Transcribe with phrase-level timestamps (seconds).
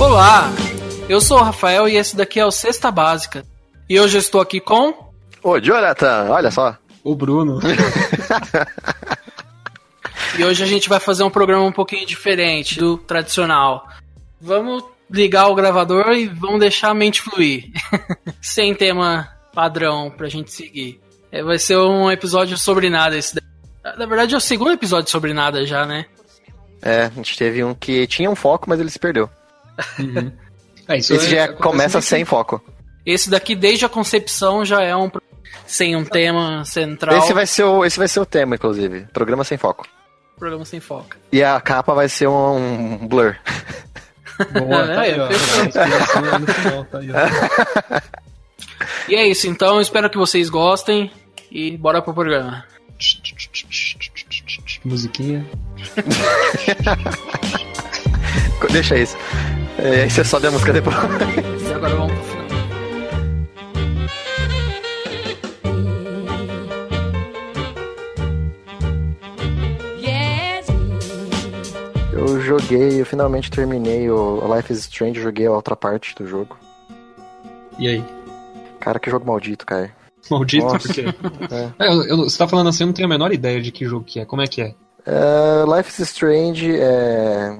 [0.00, 0.48] Olá,
[1.08, 3.44] eu sou o Rafael e esse daqui é o Sexta Básica.
[3.88, 4.94] E hoje eu estou aqui com.
[5.42, 6.76] Ô, Jonathan, olha só.
[7.02, 7.58] O Bruno.
[10.38, 13.88] e hoje a gente vai fazer um programa um pouquinho diferente do tradicional.
[14.40, 17.64] Vamos ligar o gravador e vamos deixar a mente fluir.
[18.40, 21.00] Sem tema padrão pra gente seguir.
[21.32, 23.34] É, vai ser um episódio sobre nada esse
[23.82, 26.06] Na verdade é o segundo episódio sobre nada já, né?
[26.80, 29.28] É, a gente teve um que tinha um foco, mas ele se perdeu.
[29.98, 30.32] Uhum.
[30.88, 32.62] É, Esse é, já começa sem foco.
[33.04, 35.10] Esse daqui, desde a concepção, já é um
[35.66, 37.18] sem um tema central.
[37.18, 39.06] Esse vai ser o, esse vai ser o tema, inclusive.
[39.12, 39.86] Programa sem foco.
[40.38, 41.16] Programa sem foco.
[41.30, 43.36] E a capa vai ser um, um blur.
[44.52, 45.28] Boa, tá aí, ó.
[49.08, 49.80] E é isso, então.
[49.80, 51.10] Espero que vocês gostem.
[51.50, 52.64] E bora pro programa.
[54.84, 55.44] Musiquinha.
[58.70, 59.16] Deixa isso.
[59.78, 60.96] É, aí você sobe a música depois.
[60.96, 62.48] E agora vamos pro final.
[72.12, 76.56] Eu joguei, eu finalmente terminei o Life is Strange, joguei a outra parte do jogo.
[77.78, 78.04] E aí?
[78.80, 79.90] Cara, que jogo maldito, cara.
[80.30, 80.78] Maldito Nossa.
[80.80, 81.04] por quê?
[81.78, 81.86] É.
[81.86, 83.84] É, eu- eu- você tá falando assim, eu não tenho a menor ideia de que
[83.86, 84.24] jogo que é.
[84.24, 84.74] Como é que é?
[85.06, 87.56] É, Life is Strange é,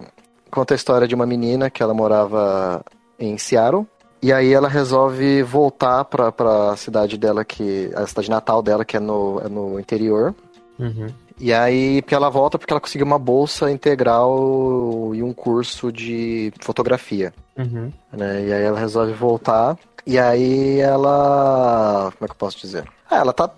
[0.51, 2.83] conta a história de uma menina que ela morava
[3.19, 3.87] em Seattle.
[4.21, 8.97] E aí ela resolve voltar pra, pra cidade dela, que a cidade natal dela, que
[8.97, 10.35] é no, é no interior.
[10.79, 11.07] Uhum.
[11.41, 16.53] E aí, porque ela volta porque ela conseguiu uma bolsa integral e um curso de
[16.61, 17.33] fotografia.
[17.57, 17.93] Uhum.
[18.13, 18.45] né?
[18.47, 19.77] E aí ela resolve voltar.
[20.05, 22.13] E aí ela.
[22.19, 22.85] Como é que eu posso dizer?
[23.11, 23.49] Ah, ela tá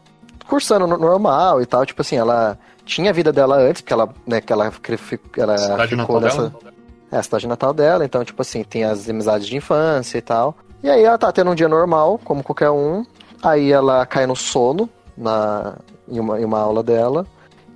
[0.49, 1.87] cursando no- normal e tal.
[1.87, 4.71] Tipo assim, ela tinha a vida dela antes, porque ela, né, que ela,
[5.39, 6.37] ela Cidade ficou natal nessa.
[6.51, 6.70] dela?
[7.11, 10.57] É, a cidade natal dela, então, tipo assim, tem as amizades de infância e tal.
[10.83, 13.05] E aí ela tá tendo um dia normal, como qualquer um.
[13.43, 15.77] Aí ela cai no sono na,
[16.09, 17.27] em, uma, em uma aula dela.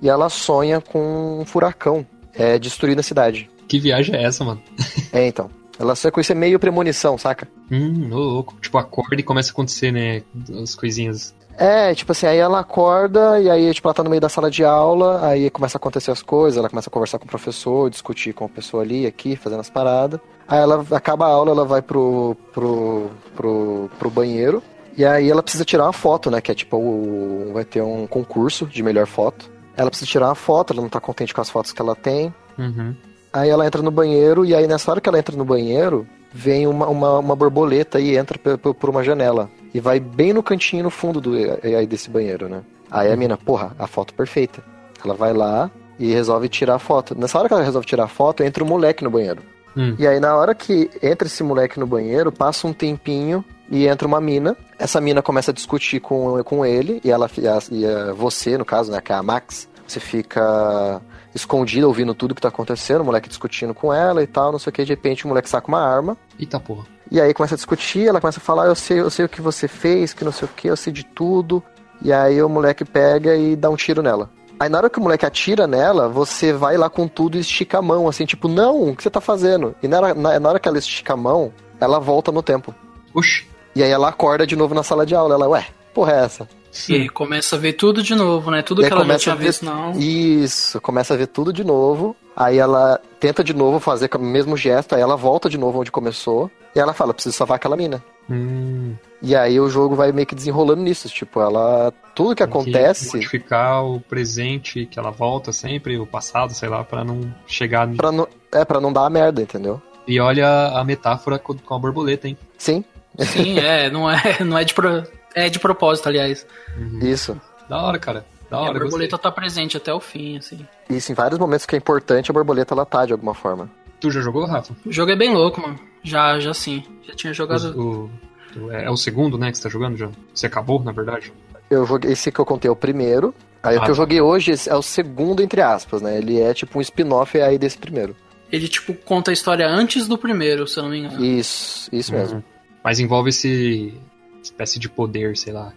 [0.01, 3.49] E ela sonha com um furacão é, destruindo a cidade.
[3.67, 4.61] Que viagem é essa, mano?
[5.11, 5.49] É, então.
[5.79, 7.47] Ela sonha com isso é meio premonição, saca?
[7.71, 8.55] Hum, louco.
[8.61, 10.23] Tipo, acorda e começa a acontecer, né?
[10.61, 11.33] As coisinhas.
[11.57, 14.51] É, tipo assim, aí ela acorda e aí, tipo, ela tá no meio da sala
[14.51, 17.89] de aula, aí começa a acontecer as coisas, ela começa a conversar com o professor,
[17.89, 20.19] discutir com a pessoa ali, aqui, fazendo as paradas.
[20.47, 24.61] Aí ela acaba a aula, ela vai pro, pro, pro, pro banheiro,
[24.97, 28.05] e aí ela precisa tirar uma foto, né, que é tipo, o, vai ter um
[28.05, 29.49] concurso de melhor foto.
[29.77, 32.33] Ela precisa tirar uma foto, ela não tá contente com as fotos que ela tem.
[32.57, 32.95] Uhum.
[33.33, 36.67] Aí ela entra no banheiro, e aí nessa hora que ela entra no banheiro, vem
[36.67, 39.49] uma, uma, uma borboleta e entra pe- por uma janela.
[39.75, 41.31] E vai bem no cantinho no fundo do,
[41.61, 42.61] aí desse banheiro, né?
[42.89, 44.63] Aí a mina, porra, a foto perfeita.
[45.03, 45.69] Ela vai lá
[45.99, 47.13] e resolve tirar a foto.
[47.17, 49.41] Nessa hora que ela resolve tirar a foto, entra um moleque no banheiro.
[49.75, 49.93] Hum.
[49.99, 54.07] E aí na hora que entra esse moleque no banheiro, passa um tempinho e entra
[54.07, 54.55] uma mina.
[54.79, 58.57] Essa mina começa a discutir com, com ele, e ela e, a- e a- você,
[58.57, 61.01] no caso, né, que é a Max, você fica
[61.33, 64.69] escondida ouvindo tudo que tá acontecendo, o moleque discutindo com ela e tal, não sei
[64.69, 66.17] o que, de repente o moleque saca uma arma.
[66.39, 66.85] Eita porra.
[67.11, 69.41] E aí começa a discutir, ela começa a falar, eu sei, eu sei o que
[69.41, 71.61] você fez, que não sei o que, eu sei de tudo.
[72.01, 74.29] E aí o moleque pega e dá um tiro nela.
[74.59, 77.79] Aí na hora que o moleque atira nela, você vai lá com tudo e estica
[77.79, 79.75] a mão, assim, tipo, não, o que você tá fazendo?
[79.83, 82.73] E na hora, na, na hora que ela estica a mão, ela volta no tempo.
[83.13, 83.47] Oxi.
[83.75, 85.35] E aí ela acorda de novo na sala de aula.
[85.35, 86.47] Ela, ué, porra é essa?
[86.89, 88.61] E aí começa a ver tudo de novo, né?
[88.61, 89.91] Tudo que ela já começa tinha a ver- visto, não.
[89.99, 92.15] Isso, começa a ver tudo de novo.
[92.35, 95.79] Aí ela tenta de novo fazer com o mesmo gesto, aí ela volta de novo
[95.79, 96.51] onde começou.
[96.75, 98.03] E ela fala, preciso salvar aquela mina.
[98.29, 101.93] Hum, E aí o jogo vai meio que desenrolando nisso, tipo, ela.
[102.13, 106.67] Tudo que tem que acontece, Modificar o presente que ela volta sempre, o passado, sei
[106.67, 107.87] lá, pra não chegar.
[107.95, 109.81] pra não, é pra não dar a merda, entendeu?
[110.07, 112.37] E olha a metáfora com com a borboleta, hein?
[112.57, 112.83] Sim,
[113.19, 115.03] Sim, é, não é, não é de pro...
[115.35, 116.45] é de propósito, aliás.
[116.77, 116.99] Uhum.
[117.01, 117.39] isso.
[117.69, 118.25] Da hora, cara.
[118.49, 118.89] Da E a hora, gostei.
[118.89, 120.65] borboleta tá presente até o fim, assim.
[120.89, 123.69] Isso, em vários momentos que é importante, a borboleta ela tá de alguma forma.
[123.99, 124.75] Tu já jogou, Rafa?
[124.85, 125.79] O jogo é bem louco, mano.
[126.03, 126.83] Já, já sim.
[127.07, 127.73] Já tinha jogado.
[127.79, 128.11] O,
[128.59, 130.09] o- é, é o segundo, né, que você tá jogando já?
[130.33, 131.33] Você acabou, na verdade?
[131.69, 133.33] Eu joguei esse que eu contei é o primeiro.
[133.63, 134.01] Aí o Ah, que eu tá.
[134.01, 136.17] joguei hoje é o segundo, entre aspas, né?
[136.19, 138.15] Ele é tipo um spin-off aí desse primeiro.
[138.51, 141.25] Ele, tipo, conta a história antes do primeiro, se eu não me engano.
[141.25, 142.37] Isso, isso mesmo.
[142.37, 142.43] Uhum.
[142.83, 143.99] Mas envolve esse
[144.45, 145.73] espécie de poder, sei lá.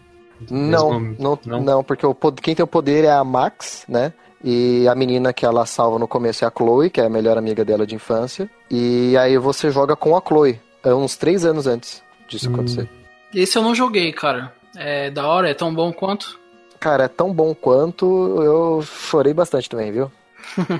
[0.51, 1.61] Não, não, não?
[1.61, 4.13] não, porque o, quem tem o poder é a Max, né?
[4.43, 7.37] E a menina que ela salva no começo é a Chloe, que é a melhor
[7.37, 8.49] amiga dela de infância.
[8.71, 12.55] E aí você joga com a Chloe, é uns três anos antes disso Hum.
[12.55, 12.89] acontecer.
[13.35, 14.53] Esse eu não joguei, cara.
[14.77, 16.39] É da hora, é tão bom quanto.
[16.79, 18.07] Cara, é tão bom quanto
[18.41, 20.11] eu chorei bastante também, viu?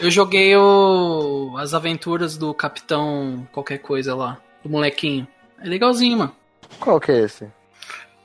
[0.00, 1.54] Eu joguei o...
[1.58, 5.26] as aventuras do Capitão qualquer coisa lá, do molequinho.
[5.60, 6.32] É legalzinho, mano.
[6.78, 7.46] Qual que é esse?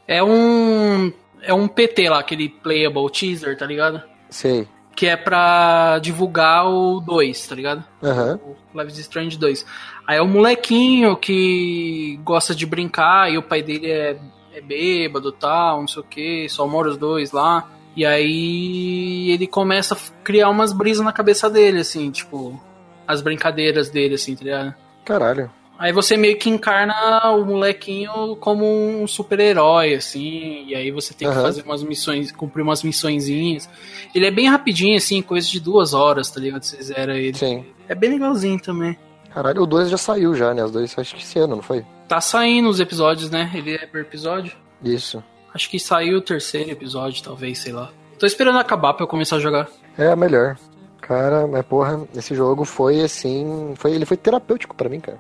[0.08, 1.12] É um.
[1.42, 4.02] É um PT lá, aquele playable teaser, tá ligado?
[4.30, 4.68] Sei.
[4.96, 7.84] Que é pra divulgar o 2, tá ligado?
[8.02, 8.40] Aham.
[8.44, 9.66] O Life is Strange 2.
[10.08, 14.18] Aí é um molequinho que gosta de brincar e o pai dele é,
[14.54, 17.70] é bêbado e tal, não sei o que, só mora os dois lá.
[17.96, 22.60] E aí ele começa a criar umas brisas na cabeça dele, assim, tipo,
[23.08, 24.76] as brincadeiras dele, assim, tá ligado?
[25.04, 25.52] Caralho.
[25.78, 31.28] Aí você meio que encarna o molequinho como um super-herói, assim, e aí você tem
[31.28, 33.70] que fazer umas missões, cumprir umas missõezinhas.
[34.14, 36.64] Ele é bem rapidinho, assim, coisa de duas horas, tá ligado?
[36.64, 37.38] Você zera ele.
[37.38, 37.66] Sim.
[37.90, 38.98] É bem legalzinho também.
[39.34, 40.64] Caralho, o 2 já saiu já, né?
[40.64, 41.86] Os dois acho que esse ano, não foi?
[42.08, 43.52] Tá saindo os episódios, né?
[43.54, 44.54] Ele é por episódio.
[44.82, 45.22] Isso.
[45.54, 47.92] Acho que saiu o terceiro episódio, talvez, sei lá.
[48.18, 49.68] Tô esperando acabar pra eu começar a jogar.
[49.98, 50.58] É melhor.
[51.02, 53.74] Cara, mas porra, esse jogo foi assim.
[53.76, 55.20] Foi, ele foi terapêutico pra mim, cara.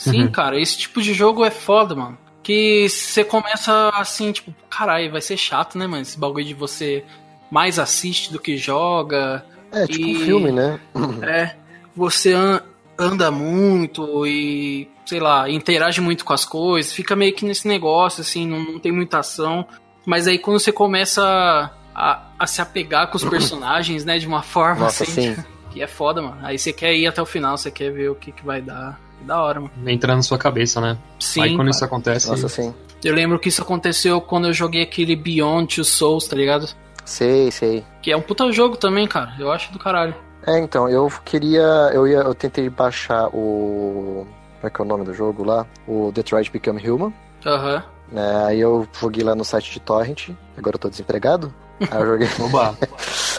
[0.00, 0.30] Sim, Uhum.
[0.32, 2.16] cara, esse tipo de jogo é foda, mano.
[2.42, 6.00] Que você começa assim, tipo, caralho, vai ser chato, né, mano?
[6.02, 7.04] Esse bagulho de você
[7.50, 9.44] mais assiste do que joga.
[9.70, 10.80] É, tipo E- um filme, né?
[11.22, 11.54] É,
[11.94, 12.62] você an-
[12.98, 18.22] anda muito e, sei lá, interage muito com as coisas, fica meio que nesse negócio,
[18.22, 19.66] assim, não, não tem muita ação.
[20.06, 24.42] Mas aí quando você começa a, a se apegar com os personagens, né, de uma
[24.42, 25.44] forma Nossa, assim, sim.
[25.70, 26.38] que é foda, mano.
[26.42, 28.98] Aí você quer ir até o final, você quer ver o que, que vai dar.
[29.20, 29.72] Que da hora, mano.
[29.86, 30.96] Entra na sua cabeça, né?
[31.18, 31.70] Sim, Aí quando cara.
[31.70, 32.28] isso acontece.
[32.30, 32.74] Nossa, sim.
[33.04, 36.68] Eu lembro que isso aconteceu quando eu joguei aquele Beyond Two Souls, tá ligado?
[37.04, 37.84] Sei, sei.
[38.02, 39.32] Que é um puta jogo também, cara.
[39.38, 40.14] Eu acho do caralho.
[40.46, 41.60] É, então, eu queria.
[41.92, 42.18] Eu ia.
[42.18, 44.26] Eu tentei baixar o.
[44.60, 45.66] Como é que é o nome do jogo lá?
[45.86, 47.12] O Detroit Become Human.
[47.46, 47.82] Aham.
[48.12, 48.44] né?
[48.46, 50.30] aí eu joguei lá no site de Torrent.
[50.56, 51.52] Agora eu tô desempregado.
[51.90, 52.76] Aí eu joguei, Oba,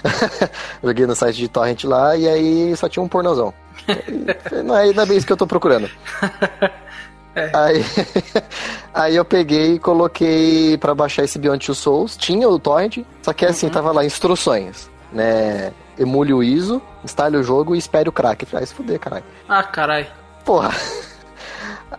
[0.83, 3.54] joguei no site de Torrent lá e aí só tinha um pornozão.
[4.63, 5.89] Não, é, não é bem isso que eu tô procurando.
[7.33, 7.86] Aí,
[8.94, 12.18] aí eu peguei e coloquei pra baixar esse Beyond Two Souls.
[12.18, 15.72] Tinha o Torrent, só que assim, tava lá instruções, né?
[15.98, 18.45] Emule o ISO, instale o jogo e espere o crack.
[18.45, 19.24] Falei, ah, se fuder, caralho.
[19.48, 20.07] Ah, caralho.
[20.44, 20.72] Porra.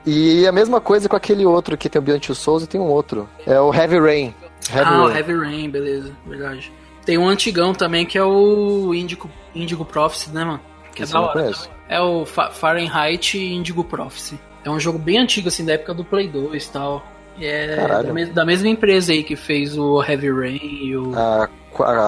[0.05, 2.81] E a mesma coisa com aquele outro que tem o Beyond Two Souls e tem
[2.81, 3.29] um outro.
[3.47, 4.35] É o Heavy Rain.
[4.71, 5.17] Heavy ah, o Rain.
[5.17, 6.73] Heavy Rain, beleza, verdade.
[7.05, 10.61] Tem um antigão também que é o Indigo, Indigo Prophecy, né, mano?
[10.95, 11.33] Que é eu não hora.
[11.45, 11.55] também.
[11.89, 14.39] É o Fa- Fahrenheit Indigo Prophecy.
[14.65, 17.03] É um jogo bem antigo, assim, da época do Play 2 e tal.
[17.39, 18.07] E é Caralho.
[18.09, 21.13] da, mes- da mesma empresa aí que fez o Heavy Rain e o.
[21.19, 21.49] A,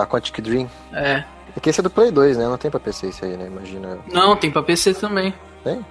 [0.03, 0.69] a Quantic Dream.
[0.93, 1.25] É.
[1.57, 2.45] É que esse é do Play 2, né?
[2.47, 3.47] Não tem pra PC isso aí, né?
[3.47, 3.99] Imagina.
[4.13, 5.33] Não, tem pra PC também.
[5.63, 5.85] Tem?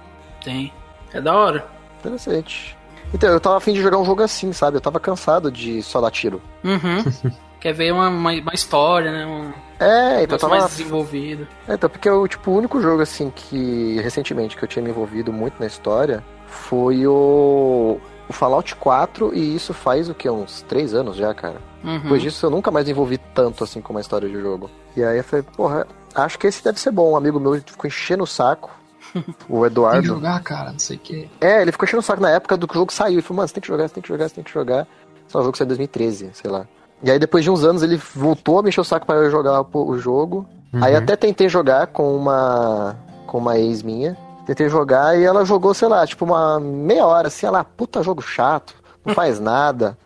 [0.44, 0.72] Tem.
[1.12, 1.66] É da hora.
[2.00, 2.76] Interessante.
[3.12, 4.76] Então, eu tava afim de jogar um jogo assim, sabe?
[4.76, 6.40] Eu tava cansado de só dar tiro.
[6.62, 7.04] Uhum.
[7.60, 9.24] Quer ver uma, uma, uma história, né?
[9.26, 10.56] Um É, então tava.
[10.56, 11.46] mais desenvolvido.
[11.68, 14.90] É, então, porque o, tipo, o único jogo, assim, que recentemente que eu tinha me
[14.90, 17.98] envolvido muito na história foi o,
[18.28, 20.28] o Fallout 4, e isso faz o que?
[20.30, 21.56] Uns 3 anos já, cara.
[21.82, 22.00] Uhum.
[22.00, 24.70] Depois disso eu nunca mais me envolvi tanto assim com uma história de jogo.
[24.96, 27.12] E aí eu falei, porra, acho que esse deve ser bom.
[27.12, 28.70] Um amigo meu ficou enchendo o saco.
[29.14, 30.06] O tem que Eduardo.
[30.06, 31.30] jogar, cara, não sei o que.
[31.40, 33.14] É, ele ficou enchendo o saco na época do que o jogo saiu.
[33.14, 34.86] Ele falou, mano, você tem que jogar, você tem que jogar, você tem que jogar.
[35.28, 36.66] Só o jogo saiu em 2013, sei lá.
[37.02, 39.30] E aí depois de uns anos ele voltou a me encher o saco pra eu
[39.30, 40.46] jogar o jogo.
[40.72, 40.98] Aí Uhum.
[40.98, 44.16] até tentei jogar com uma com uma ex minha.
[44.46, 48.20] Tentei jogar e ela jogou, sei lá, tipo uma meia hora, assim, ela, puta jogo
[48.22, 49.96] chato, não faz nada.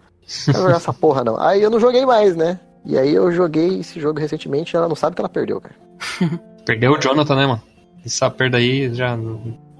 [0.46, 1.40] Não vai jogar essa porra não.
[1.40, 2.60] Aí eu não joguei mais, né?
[2.84, 5.74] E aí eu joguei esse jogo recentemente e ela não sabe que ela perdeu, cara.
[6.64, 7.62] Perdeu o Jonathan, né, mano?
[8.04, 9.18] Essa perda aí já.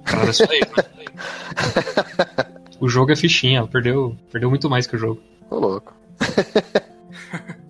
[0.05, 0.89] Cara, é isso aí, mano.
[2.81, 5.21] O jogo é fichinha, ela perdeu, perdeu muito mais que o jogo.
[5.51, 5.93] Ô louco.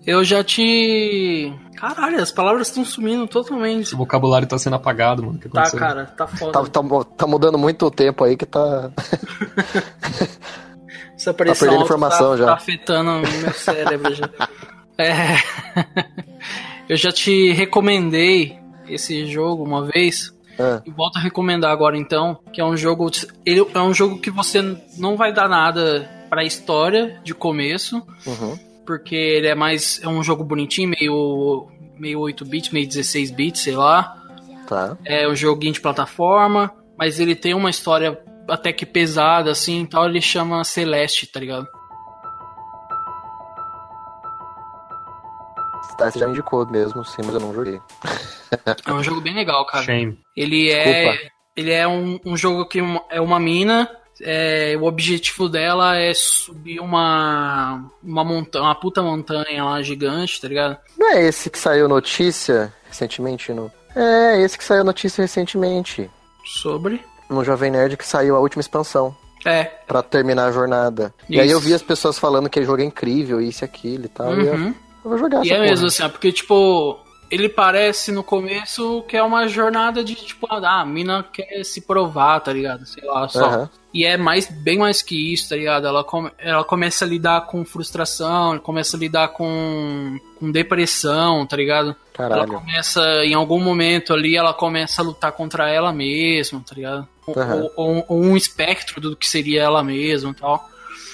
[0.09, 1.53] Eu já te.
[1.75, 3.93] Caralho, as palavras estão sumindo totalmente.
[3.93, 5.37] O vocabulário tá sendo apagado, mano.
[5.37, 5.79] O que Tá, aconteceu?
[5.79, 6.51] cara, tá foda.
[6.51, 8.91] Tá, tá, tá mudando muito o tempo aí que tá.
[11.15, 12.45] Essa pressão perdendo alta informação tá, já.
[12.47, 14.29] tá afetando o meu cérebro já.
[15.01, 15.37] É.
[16.89, 20.33] Eu já te recomendei esse jogo uma vez.
[20.59, 23.09] Ah, E volto a recomendar agora então, que é um jogo.
[23.45, 24.61] Ele é um jogo que você
[24.97, 28.59] não vai dar nada pra história de começo, uhum.
[28.89, 30.01] Porque ele é mais.
[30.01, 31.67] É um jogo bonitinho, meio.
[31.95, 34.15] meio 8 bits, meio 16 bits, sei lá.
[34.67, 34.97] Tá.
[35.05, 40.03] É um joguinho de plataforma, mas ele tem uma história até que pesada, assim, então
[40.05, 41.67] ele chama Celeste, tá ligado?
[45.97, 47.79] Tá, você já me indicou mesmo, sim, mas eu não joguei.
[48.87, 49.83] É um jogo bem legal, cara.
[49.83, 50.17] Shame.
[50.35, 51.03] Ele é.
[51.11, 51.31] Desculpa.
[51.55, 53.87] Ele é um, um jogo que uma- é uma mina
[54.21, 60.47] é, o objetivo dela é subir uma uma montanha, uma puta montanha lá gigante, tá
[60.47, 60.77] ligado?
[60.97, 63.71] Não é esse que saiu notícia recentemente no.
[63.95, 66.09] É, esse que saiu notícia recentemente.
[66.45, 67.01] Sobre?
[67.29, 69.15] No Jovem Nerd que saiu a última expansão.
[69.45, 69.63] É.
[69.87, 71.13] Pra terminar a jornada.
[71.29, 74.05] E aí eu vi as pessoas falando que o jogo é incrível, isso e aquilo
[74.05, 74.27] e tal.
[74.31, 74.41] Uhum.
[74.41, 74.73] E eu, eu
[75.03, 75.69] vou jogar E é porra.
[75.69, 76.99] mesmo assim, porque tipo,
[77.31, 81.81] ele parece no começo que é uma jornada de tipo, ah, a mina quer se
[81.81, 82.85] provar, tá ligado?
[82.85, 83.45] Sei lá, só.
[83.45, 83.69] Aham.
[83.91, 85.87] E é mais, bem mais que isso, tá ligado?
[85.87, 91.57] Ela, come- ela começa a lidar com frustração, começa a lidar com, com depressão, tá
[91.57, 91.95] ligado?
[92.17, 92.53] Ela Caralho.
[92.53, 97.07] começa, em algum momento ali, ela começa a lutar contra ela mesma, tá ligado?
[97.25, 97.55] Ou, Aham.
[97.55, 100.69] ou- ou- ou um espectro do que seria ela mesma e tal.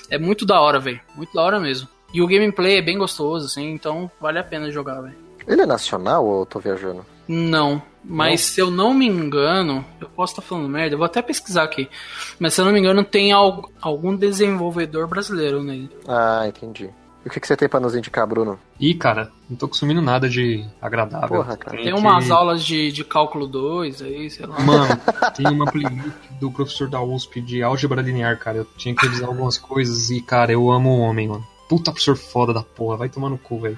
[0.10, 1.00] É muito da hora, velho.
[1.16, 1.88] Muito da hora mesmo.
[2.14, 5.16] E o gameplay é bem gostoso, assim, então vale a pena jogar, velho.
[5.48, 7.06] Ele é nacional ou eu tô viajando?
[7.28, 11.22] Não, mas se eu não me engano, eu posso estar falando merda, eu vou até
[11.22, 11.90] pesquisar aqui.
[12.40, 15.90] Mas se eu não me engano, tem al- algum desenvolvedor brasileiro nele.
[16.08, 16.90] Ah, entendi.
[17.24, 18.60] E o que, que você tem pra nos indicar, Bruno?
[18.80, 21.28] Ih, cara, não tô consumindo nada de agradável.
[21.28, 21.76] Porra, cara.
[21.76, 24.60] Tem que- umas aulas de, de cálculo 2 aí, sei lá.
[24.60, 24.96] Mano,
[25.36, 26.06] tem uma playlist
[26.40, 28.58] do professor da USP de álgebra linear, cara.
[28.60, 31.44] Eu tinha que revisar algumas coisas e, cara, eu amo o homem, mano.
[31.68, 33.78] Puta professor foda da porra, vai tomar no cu, velho.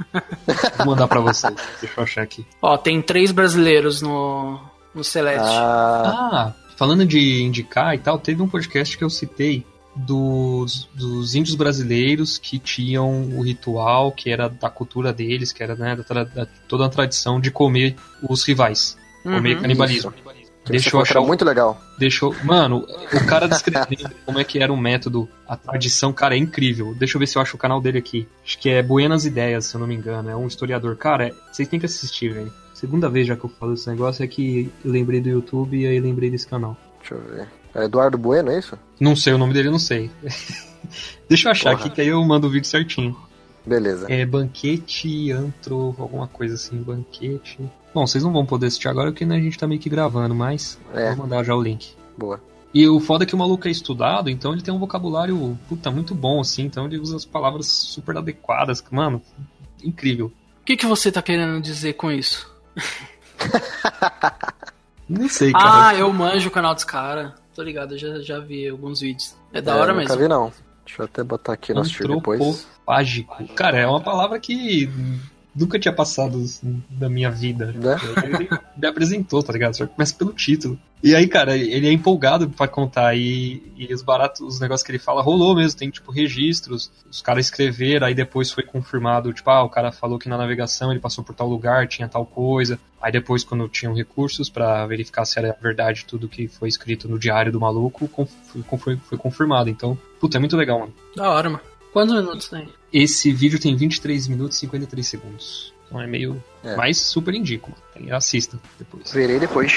[0.77, 1.53] Vou mandar pra vocês.
[1.81, 2.45] Deixa eu achar aqui.
[2.61, 4.59] Ó, tem três brasileiros no,
[4.93, 5.45] no Celeste.
[5.47, 9.65] Ah, Ah, falando de indicar e tal, teve um podcast que eu citei
[9.95, 15.75] dos, dos índios brasileiros que tinham o ritual que era da cultura deles, que era
[15.75, 17.95] né, da, da- toda a tradição de comer
[18.27, 18.97] os rivais.
[19.23, 19.61] Comer Uhum.
[19.61, 20.11] canibalismo.
[20.11, 20.21] que
[20.69, 21.79] Deixa eu achar muito legal.
[21.97, 22.35] Deixou.
[22.43, 26.93] Mano, o cara descrevendo como é que era o método, a tradição, cara, é incrível.
[26.95, 28.27] Deixa eu ver se eu acho o canal dele aqui.
[28.45, 30.29] Acho que é Buenas Ideias, se eu não me engano.
[30.29, 30.95] É um historiador.
[30.95, 32.51] Cara, é- vocês têm que assistir, velho.
[32.73, 35.99] Segunda vez já que eu falo esse negócio é que lembrei do YouTube e aí
[35.99, 36.77] lembrei desse canal.
[36.99, 37.47] Deixa eu ver.
[37.73, 38.77] É Eduardo Bueno, é isso?
[38.99, 40.11] Não sei o nome dele, eu não sei.
[41.27, 41.85] Deixa eu achar Porra.
[41.85, 43.15] aqui que aí eu mando o vídeo certinho.
[43.65, 44.05] Beleza.
[44.09, 47.59] É banquete, antro, alguma coisa assim, banquete.
[47.97, 50.35] Bom, vocês não vão poder assistir agora porque né, a gente tá meio que gravando,
[50.35, 51.07] mas É.
[51.15, 51.95] vou mandar já o link.
[52.15, 52.39] Boa.
[52.71, 55.89] E o foda é que o maluco é estudado, então ele tem um vocabulário, puta,
[55.89, 56.61] muito bom, assim.
[56.65, 58.83] Então ele usa as palavras super adequadas.
[58.91, 59.19] Mano,
[59.83, 60.27] incrível.
[60.61, 62.47] O que, que você tá querendo dizer com isso?
[65.09, 65.97] Não sei, Ah, cara.
[65.97, 67.31] eu manjo o canal dos caras.
[67.55, 69.35] Tô ligado, eu já, já vi alguns vídeos.
[69.51, 70.21] É da É, hora nunca mesmo.
[70.21, 70.51] vi, não.
[70.85, 72.39] Deixa eu até botar aqui no assistir depois.
[72.39, 73.43] Antropofágico.
[73.55, 74.87] Cara, é uma palavra que
[75.57, 77.71] nunca tinha passado assim, da minha vida.
[77.71, 77.97] Né?
[78.23, 79.75] Ele me apresentou, tá ligado?
[79.75, 80.77] Só começa pelo título.
[81.03, 83.15] E aí, cara, ele é empolgado pra contar.
[83.15, 85.77] E, e os baratos, os negócios que ele fala, rolou mesmo.
[85.79, 86.91] Tem, tipo, registros.
[87.09, 89.31] Os caras escreveram, aí depois foi confirmado.
[89.33, 92.25] Tipo, ah, o cara falou que na navegação ele passou por tal lugar, tinha tal
[92.25, 92.79] coisa.
[93.01, 97.19] Aí depois, quando tinham recursos pra verificar se era verdade tudo que foi escrito no
[97.19, 98.31] diário do maluco, conf-
[98.79, 99.69] foi, foi confirmado.
[99.69, 100.93] Então, puta, é muito legal, mano.
[101.15, 101.63] Da hora, mano.
[101.97, 102.69] Quantos minutos tem?
[102.93, 105.73] Esse vídeo tem 23 minutos e 53 segundos.
[105.87, 106.43] Então é meio.
[106.63, 106.75] É.
[106.75, 107.71] Mas super indico.
[108.11, 109.11] Assista depois.
[109.11, 109.73] Verei depois.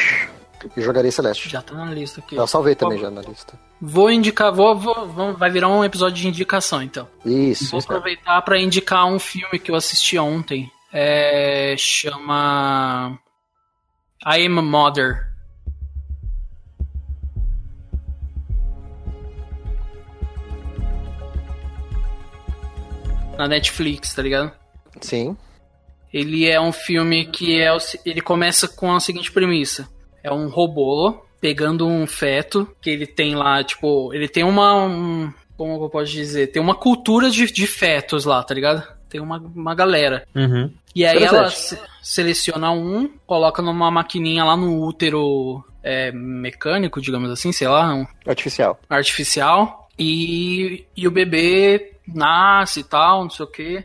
[0.77, 1.49] E jogarei Celeste.
[1.49, 2.37] Já tá na lista aqui.
[2.37, 3.59] Eu salvei também Vou- já na lista.
[3.81, 7.09] Vou indicar, vou, vou, vamos- vai virar um episódio de indicação, então.
[7.25, 7.89] Isso, Vou isso.
[7.91, 10.71] aproveitar pra indicar um filme que eu assisti ontem.
[10.93, 13.19] É, chama
[14.27, 15.30] I Am a Mother.
[23.41, 24.53] Na Netflix, tá ligado?
[25.01, 25.35] Sim.
[26.13, 29.89] Ele é um filme que é o ele começa com a seguinte premissa:
[30.23, 35.33] é um robô pegando um feto que ele tem lá, tipo, ele tem uma um-
[35.57, 38.87] como eu posso dizer, tem uma cultura de, de fetos lá, tá ligado?
[39.09, 40.27] Tem uma, uma galera.
[40.35, 40.71] Uhum.
[40.95, 47.31] E aí ela se- seleciona um, coloca numa maquininha lá no útero é, mecânico, digamos
[47.31, 48.79] assim, sei lá, um Artificial.
[48.89, 53.85] artificial e, e o bebê nasce e tal, não sei o que.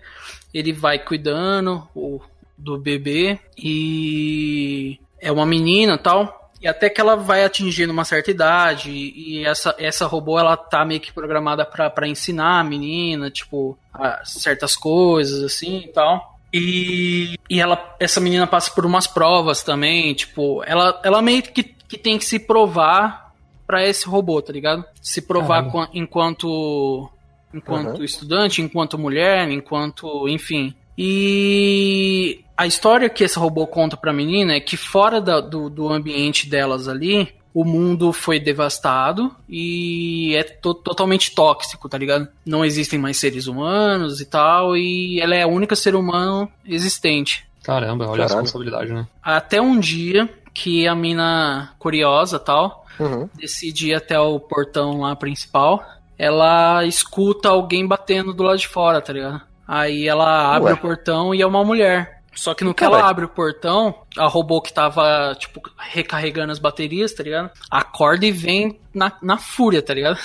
[0.54, 2.22] Ele vai cuidando o,
[2.58, 6.42] do bebê e é uma menina e tal.
[6.62, 10.84] E até que ela vai atingindo uma certa idade e essa, essa robô ela tá
[10.86, 16.34] meio que programada pra pra ensinar a menina, tipo, a- certas coisas assim e tal.
[16.54, 21.62] E, e ela, essa menina passa por umas provas também, tipo, ela, ela meio que,
[21.64, 23.34] que tem que se provar
[23.68, 24.86] pra esse robô, tá ligado?
[25.02, 27.10] Se provar qua- enquanto
[27.56, 28.04] enquanto Uhum.
[28.04, 30.74] estudante, enquanto mulher, enquanto, enfim.
[30.98, 35.90] E a história que esse robô conta pra menina é que fora da- do, do
[35.92, 42.28] ambiente delas ali, o mundo foi devastado e é to- totalmente tóxico, tá ligado?
[42.46, 47.46] Não existem mais seres humanos e tal, e ela é a única ser humano existente.
[47.64, 48.42] Caramba, olha a Caralho.
[48.42, 49.08] responsabilidade, né?
[49.24, 53.28] Até um dia que a mina curiosa tal Uhum.
[53.36, 55.84] decide ir até o portão lá principal.
[56.18, 59.42] Ela escuta alguém batendo do lado de fora, tá ligado?
[59.68, 60.74] Aí ela abre Ué.
[60.74, 62.22] o portão e é uma mulher.
[62.34, 63.00] Só que no que Caralho.
[63.00, 67.50] ela abre o portão, a robô que tava, tipo, recarregando as baterias, tá ligado?
[67.72, 70.20] Acorda e vem na, na fúria, tá ligado?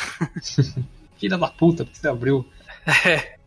[1.19, 2.45] Filha da puta, por que você abriu?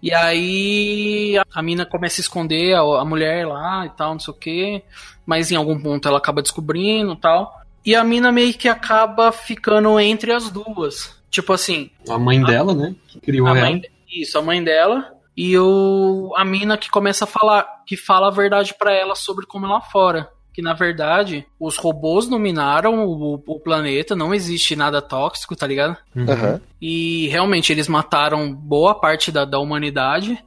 [0.01, 4.19] E aí a- a mina começa a esconder a, a mulher lá e tal, não
[4.19, 4.83] sei o que.
[5.25, 7.61] Mas em algum ponto ela acaba descobrindo e tal.
[7.85, 11.21] E a mina meio que acaba ficando entre as duas.
[11.33, 12.95] Tipo assim, A mãe dela, né?
[13.07, 13.61] Que criou a ela.
[13.61, 18.27] mãe, isso, a mãe dela e o, a mina que começa a falar, que fala
[18.27, 20.29] a verdade pra ela sobre como ela fora.
[20.53, 25.97] Que na verdade, os robôs dominaram o, o planeta, não existe nada tóxico, tá ligado?
[26.15, 26.59] Uhum.
[26.79, 30.37] E realmente eles mataram boa parte da, da humanidade.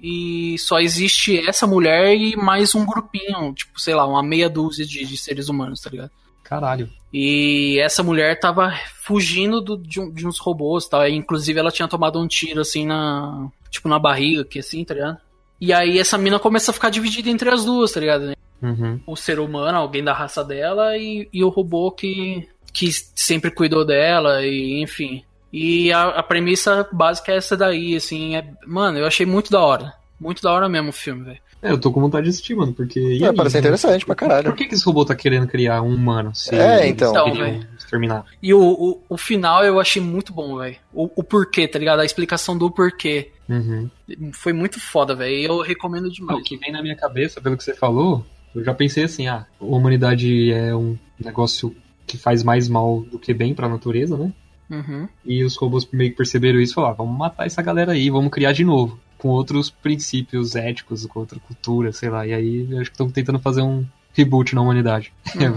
[0.00, 4.86] E só existe essa mulher e mais um grupinho, tipo, sei lá, uma meia dúzia
[4.86, 6.12] de, de seres humanos, tá ligado?
[6.48, 6.88] Caralho.
[7.12, 11.06] E essa mulher tava fugindo do- de, um- de uns robôs e tal.
[11.06, 13.48] E, inclusive ela tinha tomado um tiro assim na.
[13.70, 15.18] Tipo, na barriga, que assim, tá ligado?
[15.60, 18.32] E aí essa mina começa a ficar dividida entre as duas, tá ligado?
[18.62, 19.00] Uhum.
[19.06, 23.84] O ser humano, alguém da raça dela, e, e o robô que, que sempre cuidou
[23.84, 25.22] dela, e enfim.
[25.52, 28.36] E a, a premissa básica é essa daí, assim.
[28.36, 29.92] É, mano, eu achei muito da hora.
[30.20, 31.38] Muito da hora mesmo o filme, velho.
[31.60, 33.00] É, eu tô com vontade de assistir, mano, porque.
[33.00, 33.60] e É, aí, parece né?
[33.60, 34.44] interessante pra caralho.
[34.50, 36.32] Por que, que esse robô tá querendo criar um humano?
[36.34, 37.28] Se É, eles então.
[37.28, 38.24] Então, exterminar.
[38.40, 40.76] E o, o, o final eu achei muito bom, velho.
[40.92, 42.00] O, o porquê, tá ligado?
[42.00, 43.32] A explicação do porquê.
[43.48, 43.90] Uhum.
[44.32, 45.34] Foi muito foda, velho.
[45.34, 46.38] E eu recomendo demais.
[46.38, 49.46] o que vem na minha cabeça, pelo que você falou, eu já pensei assim, ah,
[49.60, 51.74] a humanidade é um negócio
[52.06, 54.32] que faz mais mal do que bem pra natureza, né?
[54.70, 55.08] Uhum.
[55.24, 58.10] E os robôs meio que perceberam isso e falaram, ah, vamos matar essa galera aí,
[58.10, 58.98] vamos criar de novo.
[59.18, 62.26] Com outros princípios éticos, com outra cultura, sei lá.
[62.26, 63.84] E aí eu acho que estão tentando fazer um
[64.14, 65.12] reboot na humanidade.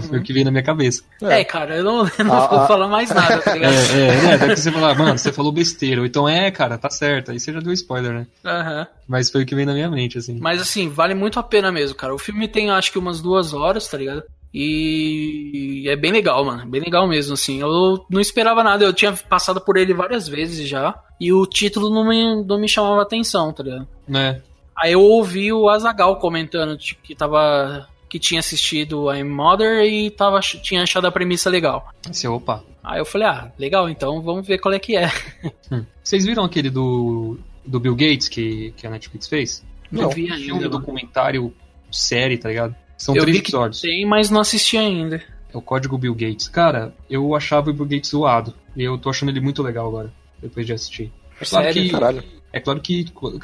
[0.08, 1.02] Foi o que veio na minha cabeça.
[1.22, 2.66] É, cara, eu não, eu não Ah, vou ah.
[2.68, 3.74] falar mais nada, tá É, ligado?
[3.74, 4.38] é, né?
[4.38, 6.00] Deve você falar, mano, você falou besteira.
[6.00, 7.30] Ou então, é, cara, tá certo.
[7.32, 8.26] Aí você já deu spoiler, né?
[8.44, 8.86] Aham.
[9.08, 10.38] Mas foi o que veio na minha mente, assim.
[10.40, 12.14] Mas assim, vale muito a pena mesmo, cara.
[12.14, 14.22] O filme tem acho que umas duas horas, tá ligado?
[14.54, 16.66] E é bem legal, mano.
[16.66, 17.60] Bem legal mesmo, assim.
[17.60, 20.94] Eu não esperava nada, eu tinha passado por ele várias vezes já.
[21.20, 23.88] E o título não me, não me chamava atenção, tá ligado?
[24.06, 24.42] Né?
[24.76, 27.88] Aí eu ouvi o Azagal comentando tipo, que tava.
[28.08, 31.88] que tinha assistido a Mother e tava, tinha achado a premissa legal.
[32.10, 32.62] Esse, opa.
[32.82, 35.10] Aí eu falei, ah, legal, então vamos ver qual é que é.
[35.70, 35.84] Hum.
[36.02, 39.64] Vocês viram aquele do, do Bill Gates que, que a Netflix fez?
[39.90, 40.70] Não É vi um ainda, filme, mano.
[40.70, 41.54] documentário,
[41.92, 42.74] série, tá ligado?
[42.96, 43.80] São eu três episódios.
[43.80, 45.22] tem, mas não assisti ainda.
[45.52, 46.48] É o código Bill Gates.
[46.48, 48.54] Cara, eu achava o Bill Gates zoado.
[48.76, 51.12] E eu tô achando ele muito legal agora, depois de assistir.
[51.40, 51.82] É claro Sério?
[51.82, 52.24] que, Caralho.
[52.52, 53.38] é claro que qu-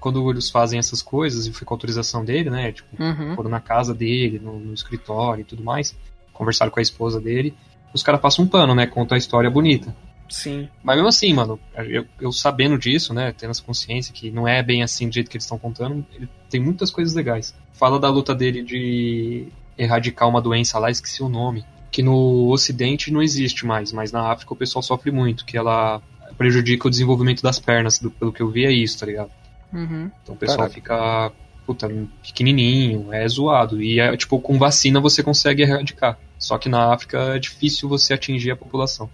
[0.00, 2.72] quando eles fazem essas coisas, e foi com a autorização dele, né?
[2.72, 3.34] Tipo, Uhum.
[3.36, 5.94] foram na casa dele, no, no escritório e tudo mais,
[6.32, 7.54] conversaram com a esposa dele.
[7.92, 8.86] Os caras passam um pano, né?
[8.86, 9.94] Contam a história bonita.
[10.28, 10.68] Sim.
[10.82, 14.62] Mas mesmo assim, mano, eu, eu sabendo disso, né, tendo essa consciência que não é
[14.62, 17.54] bem assim do jeito que eles estão contando, ele tem muitas coisas legais.
[17.72, 23.12] Fala da luta dele de erradicar uma doença lá, esqueci o nome, que no ocidente
[23.12, 26.00] não existe mais, mas na África o pessoal sofre muito, que ela
[26.38, 29.30] prejudica o desenvolvimento das pernas, do- pelo que eu vi é isso, tá ligado?
[29.72, 30.10] Uhum.
[30.22, 30.74] Então o pessoal Caraca.
[30.74, 31.32] fica,
[31.66, 31.88] puta,
[32.22, 33.82] pequenininho, é zoado.
[33.82, 36.18] E, é, tipo, com vacina você consegue erradicar.
[36.38, 39.10] Só que na África é difícil você atingir a população.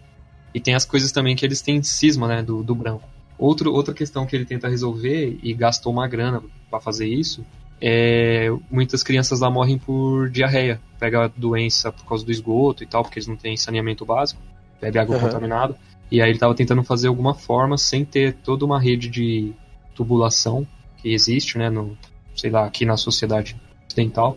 [0.55, 3.09] E tem as coisas também que eles têm cisma, né, do, do branco.
[3.39, 7.45] Outro, outra questão que ele tenta resolver, e gastou uma grana pra fazer isso,
[7.81, 10.81] é muitas crianças lá morrem por diarreia.
[10.99, 14.41] Pega doença por causa do esgoto e tal, porque eles não têm saneamento básico,
[14.81, 15.23] bebe água Uhum.
[15.23, 15.77] contaminada.
[16.11, 19.53] E aí ele tava tentando fazer alguma forma sem ter toda uma rede de
[19.95, 20.67] tubulação
[20.99, 21.97] que existe, né, no,
[22.37, 24.37] sei lá, aqui na sociedade ocidental,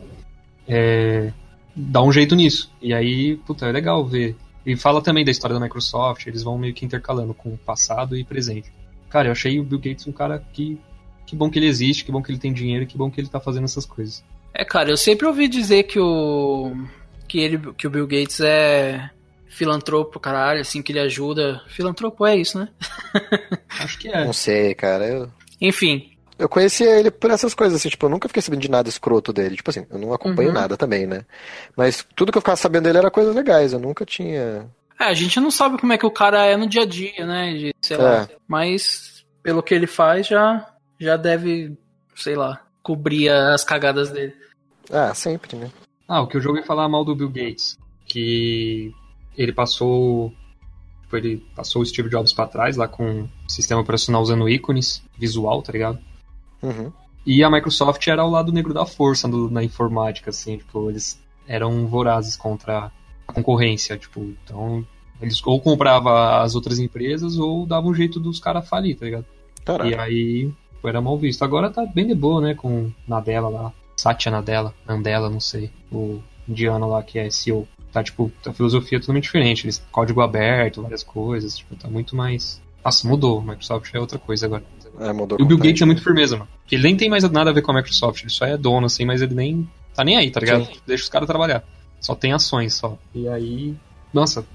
[0.68, 1.34] é,
[1.76, 2.72] dá um jeito nisso.
[2.82, 4.36] E aí, puta, é legal ver.
[4.66, 8.16] E fala também da história da Microsoft, eles vão meio que intercalando com o passado
[8.18, 8.72] e presente.
[9.10, 10.80] Cara, eu achei o Bill Gates um cara que.
[11.26, 13.30] Que bom que ele existe, que bom que ele tem dinheiro, que bom que ele
[13.30, 14.24] tá fazendo essas coisas.
[14.54, 16.76] É, cara, eu sempre ouvi dizer que o.
[17.28, 17.74] que ele.
[17.74, 19.10] que o Bill Gates é
[19.48, 21.62] filantropo, caralho, assim, que ele ajuda.
[21.68, 22.70] Filantropo é isso, né?
[23.80, 24.26] Acho que é.
[24.26, 25.06] Não sei, cara.
[25.06, 26.13] Eu, Enfim.
[26.38, 29.32] Eu conhecia ele por essas coisas, assim, tipo, eu nunca fiquei sabendo de nada escroto
[29.34, 29.56] dele.
[29.56, 30.56] Tipo assim, eu não acompanho Uhum.
[30.56, 31.26] nada também, né?
[31.76, 34.68] Mas tudo que eu ficava sabendo dele era coisas legais, eu nunca tinha.
[35.00, 37.26] É, a gente não sabe como é que o cara é no dia a dia,
[37.26, 37.54] né?
[37.54, 38.28] De, sei lá.
[38.48, 40.66] Mas pelo que ele faz, já,
[41.00, 41.78] já deve,
[42.16, 44.34] sei lá, cobrir as cagadas dele.
[44.92, 45.72] Ah, sempre, né?
[46.08, 48.94] Ah, o que eu já ouvi falar mal do Bill Gates, que
[49.38, 50.34] ele passou
[51.14, 55.04] tipo, ele passou o Steve Jobs pra trás lá com o sistema operacional usando ícones
[55.18, 56.00] visual, tá ligado?
[56.64, 56.92] Uhum.
[57.26, 61.22] E a Microsoft era o lado negro da força do- na informática, assim, tipo, eles
[61.48, 62.92] eram vorazes contra
[63.28, 64.86] a concorrência, tipo, então
[65.22, 69.26] eles ou compravam as outras empresas ou davam um jeito dos caras falir, tá ligado?
[69.64, 69.90] Caraca.
[69.90, 70.52] E aí
[70.84, 71.44] era mal visto.
[71.44, 72.54] Agora tá bem de boa, né?
[72.56, 73.74] Com Nadella lá.
[73.96, 75.72] Satya Nadella, Nandela, não sei.
[75.90, 77.66] O indiano lá que é CEO.
[77.94, 79.66] Tá, tipo, a filosofia é totalmente diferente.
[79.66, 81.56] Eles, código aberto, várias coisas.
[81.58, 82.62] Tipo, tá muito mais.
[82.84, 83.42] Nossa, mudou.
[83.42, 84.64] Microsoft é outra coisa agora.
[85.00, 85.58] É, mudou E o Bill.
[85.58, 86.50] Gates é muito firmeza, mano.
[86.62, 88.22] Porque ele nem tem mais nada a ver com a Microsoft.
[88.22, 89.68] Ele só é dono, assim, mas ele nem.
[89.96, 90.66] Tá nem aí, tá ligado?
[90.66, 90.74] Sim.
[90.86, 91.64] Deixa os caras trabalhar.
[92.00, 92.98] Só tem ações só.
[93.14, 93.76] E aí.
[94.14, 94.46] Nossa,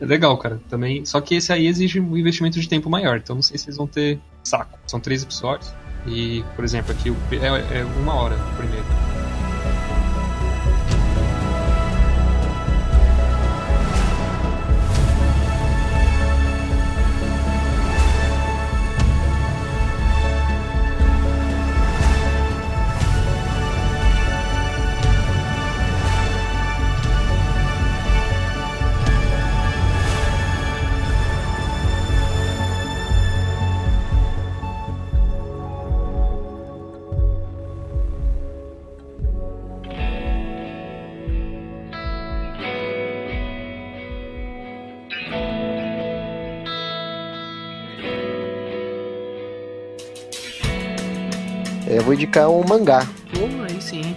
[0.00, 0.60] é legal, cara.
[0.68, 1.04] Também.
[1.04, 3.16] Só que esse aí exige um investimento de tempo maior.
[3.18, 4.78] Então não sei se eles vão ter saco.
[4.86, 5.72] São três episódios.
[6.06, 8.84] E, por exemplo, aqui o- é, é uma hora o primeiro.
[51.90, 53.06] Eu vou indicar um mangá.
[53.32, 54.14] Pô, aí sim.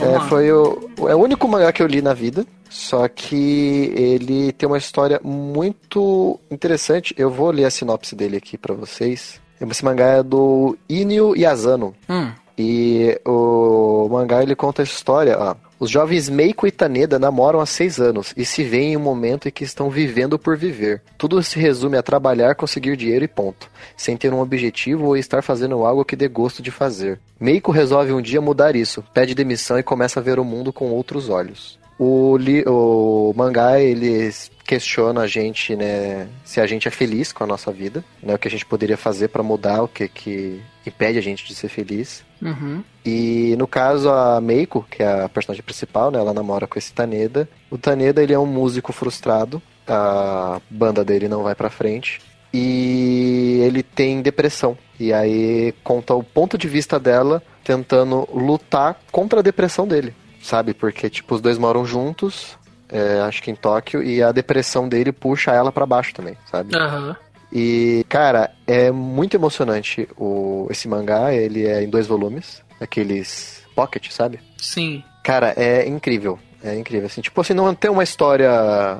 [0.00, 2.46] É, foi o, é o único mangá que eu li na vida.
[2.68, 7.14] Só que ele tem uma história muito interessante.
[7.16, 9.40] Eu vou ler a sinopse dele aqui pra vocês.
[9.58, 11.94] Esse mangá é do Inio Yazano.
[12.08, 15.54] Hum, E o mangá ele conta a história, ó.
[15.78, 19.46] Os jovens Meiko e Taneda namoram há seis anos e se veem em um momento
[19.46, 21.02] em que estão vivendo por viver.
[21.18, 25.42] Tudo se resume a trabalhar, conseguir dinheiro e ponto, sem ter um objetivo ou estar
[25.42, 27.20] fazendo algo que dê gosto de fazer.
[27.38, 30.90] Meiko resolve um dia mudar isso, pede demissão e começa a ver o mundo com
[30.90, 31.78] outros olhos.
[31.98, 34.30] O, li- o mangá ele
[34.66, 38.38] questiona a gente, né, se a gente é feliz com a nossa vida, né, o
[38.38, 41.68] que a gente poderia fazer para mudar o que que impede a gente de ser
[41.68, 42.22] feliz.
[42.42, 42.82] uhum.
[43.04, 46.92] E no caso a Meiko, que é a personagem principal, né, ela namora com esse
[46.92, 47.48] Taneda.
[47.70, 52.20] O Taneda ele é um músico frustrado, a banda dele não vai pra frente
[52.52, 54.76] e ele tem depressão.
[54.98, 60.12] E aí conta o ponto de vista dela tentando lutar contra a depressão dele,
[60.46, 60.72] sabe?
[60.72, 62.56] Porque tipo os dois moram juntos,
[62.88, 66.76] é, acho que em Tóquio, e a depressão dele puxa ela pra baixo também, sabe?
[66.76, 67.16] Aham.
[67.52, 71.32] E, cara, é muito emocionante o, esse mangá.
[71.32, 74.40] Ele é em dois volumes, aqueles pocket, sabe?
[74.58, 75.02] Sim.
[75.22, 76.38] Cara, é incrível.
[76.62, 77.20] É incrível, assim.
[77.20, 78.50] Tipo assim, não tem uma história...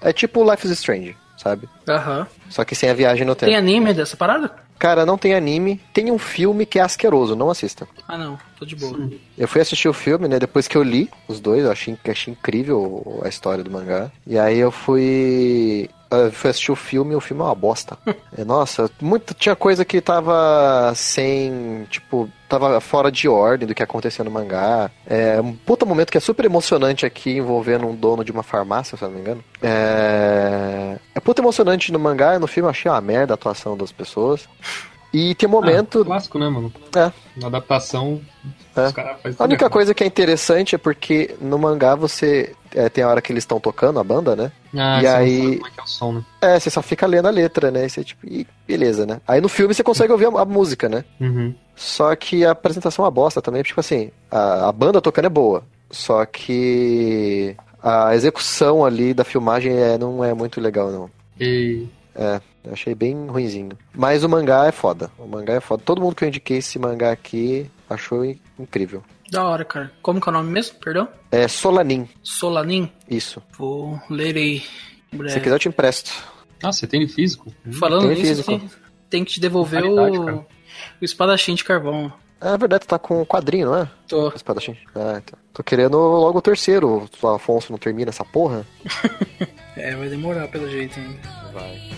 [0.01, 1.69] É tipo Life is Strange, sabe?
[1.89, 2.27] Aham.
[2.49, 3.51] Só que sem a viagem no tempo.
[3.51, 4.55] Tem anime dessa parada?
[4.79, 5.81] Cara, não tem anime.
[5.93, 7.89] Tem um filme que é asqueroso, não assista.
[8.07, 8.39] Ah, não.
[8.59, 9.11] Tô de boa.
[9.37, 10.39] Eu fui assistir o filme, né?
[10.39, 14.11] Depois que eu li os dois, eu achei, achei incrível a história do mangá.
[14.27, 15.89] E aí eu fui.
[16.11, 17.99] Eu fui assistir o filme e o filme é uma bosta.
[18.37, 21.87] É, Nossa, muito, tinha coisa que tava sem.
[21.91, 24.91] Tipo, tava fora de ordem do que acontecia no mangá.
[25.07, 28.97] É um puta momento que é super emocionante aqui, envolvendo um dono de uma farmácia,
[28.97, 29.45] se eu não me engano.
[29.63, 30.97] É.
[31.15, 33.91] É puta emocionante no mangá e no filme eu achei uma merda a atuação das
[33.93, 34.49] pessoas.
[35.13, 36.03] E tem um momento.
[36.03, 36.73] Ah, clássico, né, mano?
[36.95, 37.11] É.
[37.41, 38.21] Na adaptação,
[38.77, 38.87] É.
[38.87, 42.89] os caras fazem A única coisa que é interessante é porque no mangá você é,
[42.89, 44.53] tem a hora que eles estão tocando a banda, né?
[44.77, 46.25] Ah, E você não aí- como é é o som, né?
[46.41, 47.87] É, você só fica lendo a letra, né?
[47.87, 49.21] E você, tipo, e beleza, né?
[49.27, 51.05] Aí no filme você consegue ouvir a, a música, né?
[51.21, 51.55] Uhum.
[51.75, 55.31] Só que a apresentação é uma bosta também, tipo assim, a, a banda tocando é
[55.31, 55.65] boa.
[55.91, 61.11] Só que a execução ali da filmagem é, não é muito legal, não.
[61.41, 62.41] E É,
[62.73, 63.77] achei bem ruinzinho.
[63.95, 65.11] Mas o mangá é foda.
[65.19, 65.83] O mangá é foda.
[65.85, 69.03] Todo mundo que eu indiquei esse mangá aqui achou in- incrível.
[69.31, 69.93] Da hora, cara.
[70.03, 70.79] Como que é o nome mesmo?
[70.79, 71.09] Perdão?
[71.33, 72.91] É Solanin, Solanin?
[73.09, 73.43] isso.
[73.59, 74.63] Vou ler aí.
[75.29, 76.13] Se quiser eu te empresto.
[76.63, 77.53] Ah, você tem ele físico?
[77.79, 78.77] Falando Tem nisso, físico.
[79.11, 80.47] tem, que te devolver Qualidade, o, cara.
[81.01, 82.13] o espadachim de carvão.
[82.41, 83.89] Ah, é verdade, tá com um quadrinho, não é?
[84.09, 84.29] Tô.
[84.29, 84.77] Espadachim.
[84.95, 85.39] Ah, então.
[85.53, 87.09] Tô querendo logo o terceiro.
[87.23, 88.67] O Afonso não termina essa porra?
[89.77, 91.21] É, vai demorar pelo jeito ainda.
[91.53, 91.91] Vai.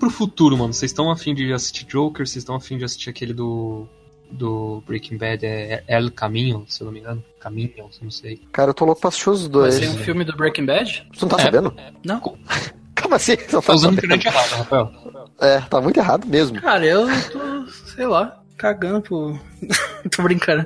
[0.00, 0.72] Pro futuro, mano?
[0.72, 2.26] Vocês estão afim de assistir Joker?
[2.26, 3.86] Vocês estão afim de assistir aquele do.
[4.32, 7.24] Do Breaking Bad, é El Caminho, se eu não me engano.
[7.40, 8.40] Caminho, não sei.
[8.52, 9.74] Cara, eu tô louco pra assistir os Vai dois.
[9.74, 11.04] ser um filme do Breaking Bad?
[11.12, 11.42] Você não tá É.
[11.46, 11.74] sabendo?
[12.04, 12.20] Não.
[13.02, 13.34] Como assim?
[13.34, 14.14] Você não Tá tá usando sabendo?
[14.14, 14.92] internet errada, Rafael.
[15.40, 16.60] É, tá muito errado mesmo.
[16.60, 19.36] Cara, eu tô, sei lá, cagando pro.
[20.14, 20.64] tô brincando.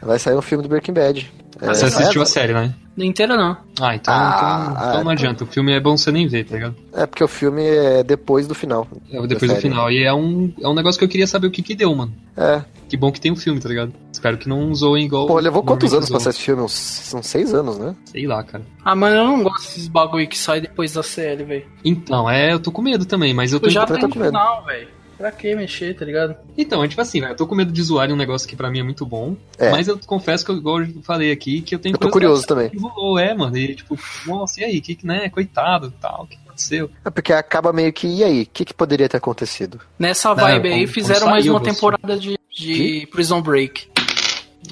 [0.00, 1.32] Vai sair um filme do Breaking Bad.
[1.60, 2.74] É, Você assistiu é, a série, né?
[2.96, 3.56] Não inteira não.
[3.80, 5.44] Ah, então, Ah, então, então não adianta.
[5.44, 6.76] O filme é bom você nem ver, tá ligado?
[6.92, 8.88] É porque o filme é depois do final.
[9.10, 9.60] É depois do série.
[9.60, 9.90] final.
[9.90, 12.12] E é um, é um negócio que eu queria saber o que que deu, mano.
[12.36, 12.62] É.
[12.88, 13.92] Que bom que tem o filme, tá ligado?
[14.12, 15.26] Espero que não zoem igual.
[15.26, 16.30] Pô, levou quantos anos pra zoam.
[16.30, 16.62] esse filme?
[16.62, 17.94] Uns, são seis anos, né?
[18.06, 18.64] Sei lá, cara.
[18.84, 21.66] Ah, mano, eu não gosto desses bagulho que sai depois da série, velho.
[21.84, 23.66] Então, é, eu tô com medo também, mas eu tô.
[23.66, 24.26] Eu já tô com medo.
[24.26, 24.88] final, velho.
[25.18, 26.36] Pra que mexer, tá ligado?
[26.56, 28.70] Então, é tipo assim, velho, eu tô com medo de zoarem um negócio que pra
[28.70, 29.34] mim é muito bom.
[29.58, 29.68] É.
[29.70, 32.46] Mas eu confesso que, eu, igual eu falei aqui, que eu tenho Eu tô curioso
[32.46, 32.70] também.
[32.70, 33.56] que rolou, é, mano.
[33.58, 34.80] E tipo, nossa, e aí?
[34.80, 35.28] Que, que, né?
[35.28, 36.88] Coitado tal, o que aconteceu?
[37.04, 38.06] É porque acaba meio que.
[38.06, 38.42] E aí?
[38.42, 39.80] O que, que poderia ter acontecido?
[39.98, 43.88] Nessa vibe aí, como- fizeram como mais uma temporada de, de Prison Break.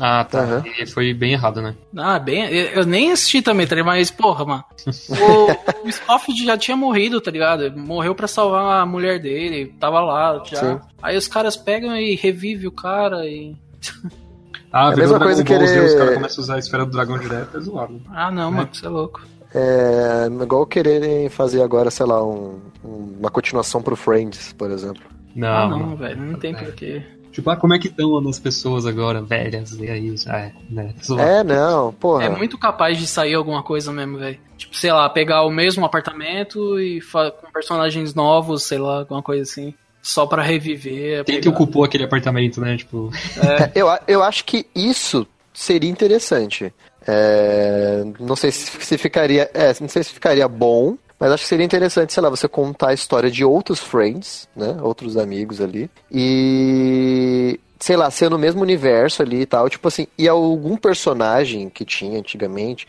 [0.00, 0.62] Ah, tá.
[0.78, 1.74] E foi bem errado, né?
[1.96, 2.44] Ah, bem.
[2.52, 3.87] Eu, eu nem assisti também, tá ligado?
[3.92, 4.64] Mas, porra, mano.
[5.09, 7.70] O, o Scofield já tinha morrido, tá ligado?
[7.76, 9.74] Morreu pra salvar a mulher dele.
[9.80, 10.56] Tava lá já.
[10.56, 10.80] Sim.
[11.02, 13.56] Aí os caras pegam e revivem o cara e.
[14.72, 16.90] Ah, É a mesma coisa Z, querer- Os caras começam a usar a esfera do
[16.90, 17.98] dragão direto, é zoado.
[18.12, 19.22] Ah, não, mano, você é louco.
[19.54, 25.02] É igual quererem fazer agora, sei lá, um- um- uma continuação pro Friends, por exemplo.
[25.35, 25.78] Não, Ah, não.
[25.78, 26.20] não, velho.
[26.20, 26.59] Não tem É.
[26.59, 27.02] porquê.
[27.37, 29.72] Tipo, ah, como é que estão as pessoas agora, velhas?
[29.79, 30.94] E aí, já é, né?
[31.18, 32.25] É, não, porra.
[32.25, 34.38] É muito capaz de sair alguma coisa mesmo, velho.
[34.57, 39.42] Tipo, sei lá, pegar o mesmo apartamento e com personagens novos, sei lá, alguma coisa
[39.42, 39.75] assim.
[40.01, 41.25] Só pra reviver.
[41.27, 42.75] Quem que pegar- ocupou aquele apartamento, né?
[42.79, 46.72] Tipo, É, eu, eu acho que isso seria interessante.
[47.07, 49.51] É, não sei se, se ficaria.
[49.53, 52.90] É, não sei se ficaria bom, mas acho que seria interessante, sei lá, você contar
[52.90, 54.76] a história de outros friends, né?
[54.83, 55.90] Outros amigos ali.
[56.11, 57.59] E.
[57.79, 59.68] Sei lá, ser no mesmo universo ali e tal.
[59.68, 62.87] Tipo assim, e algum personagem que tinha antigamente,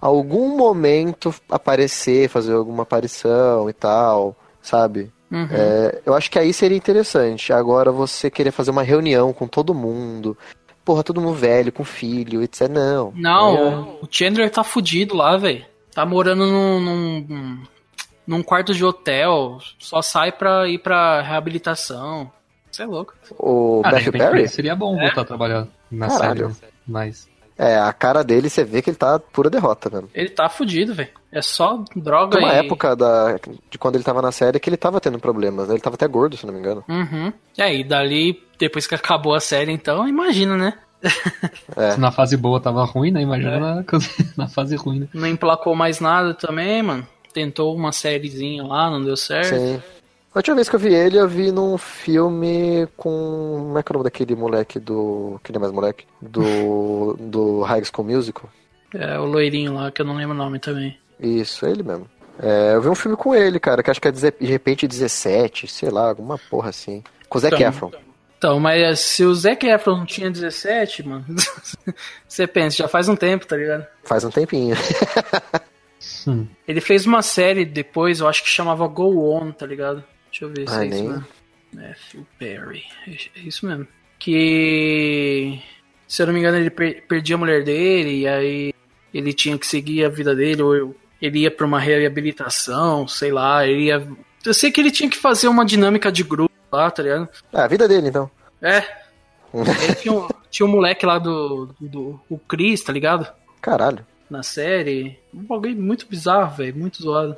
[0.00, 5.10] algum momento aparecer, fazer alguma aparição e tal, sabe?
[5.30, 5.48] Uhum.
[5.50, 7.52] É, eu acho que aí seria interessante.
[7.52, 10.36] Agora você querer fazer uma reunião com todo mundo.
[10.84, 12.68] Porra, todo mundo velho, com filho, etc.
[12.68, 13.12] Não.
[13.14, 15.64] Não, É, o Chandler tá fudido lá, velho.
[15.94, 17.62] Tá morando num, num,
[18.26, 19.58] num quarto de hotel.
[19.78, 22.30] Só sai pra ir pra reabilitação.
[22.70, 23.14] Você é louco.
[23.38, 24.38] o ah, Matthew Perry?
[24.40, 25.06] ele seria bom É?
[25.06, 26.54] voltar a trabalhar na Caralho.
[26.54, 26.72] série.
[26.86, 27.28] Mas.
[27.58, 30.08] É, a cara dele, você vê que ele tá pura derrota, mesmo.
[30.14, 31.10] Ele tá fudido, velho.
[31.30, 32.64] É só droga Tem uma e...
[32.64, 33.38] época da,
[33.70, 35.74] de quando ele tava na série que ele tava tendo problemas, né?
[35.74, 36.82] Ele tava até gordo, se não me engano.
[36.88, 37.30] Uhum.
[37.58, 40.78] E aí, dali, depois que acabou a série, então, imagina, né?
[41.76, 41.92] É.
[41.92, 43.22] Se na fase boa tava ruim, né?
[43.22, 43.58] Imagina É.
[43.60, 43.84] na,
[44.36, 45.08] na fase ruim, né?
[45.14, 47.06] Não emplacou mais nada também, mano.
[47.32, 49.54] Tentou uma sériezinha lá, não deu certo.
[49.56, 49.80] Sim.
[50.34, 53.64] A última vez que eu vi ele, eu vi num filme com.
[53.66, 55.40] Como é que é o nome daquele moleque do.
[55.42, 56.04] Que não é mais moleque?
[56.20, 57.16] Do.
[57.20, 58.48] do High School Musical.
[58.94, 60.96] É, o loirinho lá, que eu não lembro o nome também.
[61.18, 62.06] Isso, ele mesmo.
[62.42, 65.66] É, eu vi um filme com ele, cara, que acho que é de repente 17,
[65.68, 67.02] sei lá, alguma porra assim.
[67.28, 67.68] Com o Zac Então.
[67.68, 67.88] Efron.
[67.88, 68.00] Então,
[68.60, 71.24] mas se o Zac Efron não tinha 17, mano,
[72.26, 73.86] você pensa, já faz um tempo, tá ligado?
[74.04, 74.74] Faz um tempinho.
[76.26, 76.46] Hum.
[76.66, 80.02] Ele fez uma série depois, eu acho que chamava Go On, tá ligado?
[80.30, 81.26] Deixa eu ver se Ah, é isso nem- mesmo.
[81.72, 82.82] Matthew Perry.
[83.06, 83.86] É isso mesmo.
[84.18, 85.60] Que,
[86.08, 88.74] se eu não me engano, ele per- perdia a mulher dele, e aí
[89.14, 93.66] ele tinha que seguir a vida dele, ou ele ia pra uma reabilitação, sei lá,
[93.66, 94.06] ele ia...
[94.44, 97.28] Eu sei que ele tinha que fazer uma dinâmica de grupo lá, tá ligado?
[97.52, 98.30] Ah, a vida dele, então.
[98.62, 98.82] É.
[99.52, 102.20] Ele tinha, um, tinha um moleque lá do, do.
[102.28, 103.26] O Chris, tá ligado?
[103.60, 104.06] Caralho.
[104.28, 105.18] Na série.
[105.34, 106.76] Um bagulho muito bizarro, velho.
[106.76, 107.36] Muito zoado.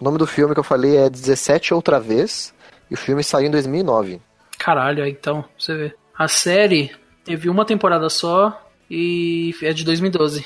[0.00, 2.52] O nome do filme que eu falei é 17 Outra Vez,
[2.90, 4.20] e o filme saiu em 2009.
[4.58, 5.94] Caralho, aí então, você vê.
[6.16, 6.90] A série
[7.24, 10.44] teve uma temporada só e é de 2012.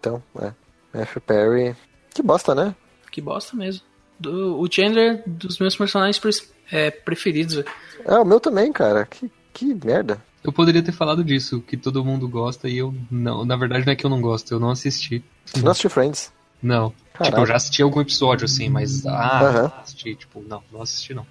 [0.00, 0.52] Então, é.
[0.92, 1.76] Matthew Perry.
[2.14, 2.74] Que bosta, né?
[3.10, 3.82] Que bosta mesmo.
[4.18, 6.18] Do- o Chandler, dos meus personagens
[6.70, 7.66] é, preferidos, velho.
[8.04, 9.04] É, o meu também, cara.
[9.06, 10.22] Que, que merda.
[10.44, 13.44] Eu poderia ter falado disso, que todo mundo gosta e eu não.
[13.44, 15.24] Na verdade, não é que eu não gosto, eu não assisti.
[15.44, 16.32] Você não assistiu Friends?
[16.62, 16.92] Não.
[17.14, 17.30] Caralho.
[17.32, 19.04] Tipo, eu já assisti algum episódio, assim, mas.
[19.06, 19.72] Ah, Aham.
[19.82, 20.14] assisti.
[20.14, 21.26] Tipo, não, não assisti, não.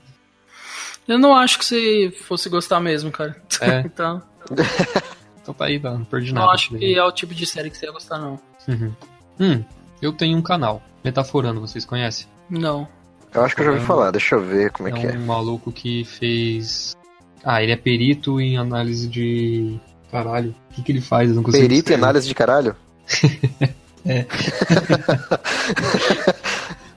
[1.08, 3.42] Eu não acho que você fosse gostar mesmo, cara.
[3.62, 3.82] É.
[3.82, 4.22] então,
[5.42, 6.54] Então tá aí, tá, não perdi não nada.
[6.54, 8.40] acho que é o tipo de série que você ia gostar, não.
[8.68, 8.96] Uhum.
[9.40, 9.64] Hum,
[10.02, 12.26] eu tenho um canal, Metaforando, vocês conhecem?
[12.50, 12.88] Não.
[13.36, 14.12] Eu acho que eu já ouvi É falar.
[14.12, 15.12] Deixa eu ver como é, É que é.
[15.12, 16.96] um maluco que fez.
[17.44, 19.78] Ah, ele é perito em análise de.
[20.12, 21.30] Caralho, o que, que ele faz?
[21.30, 22.04] Eu não consigo Perito e descrever.
[22.04, 22.76] análise de caralho?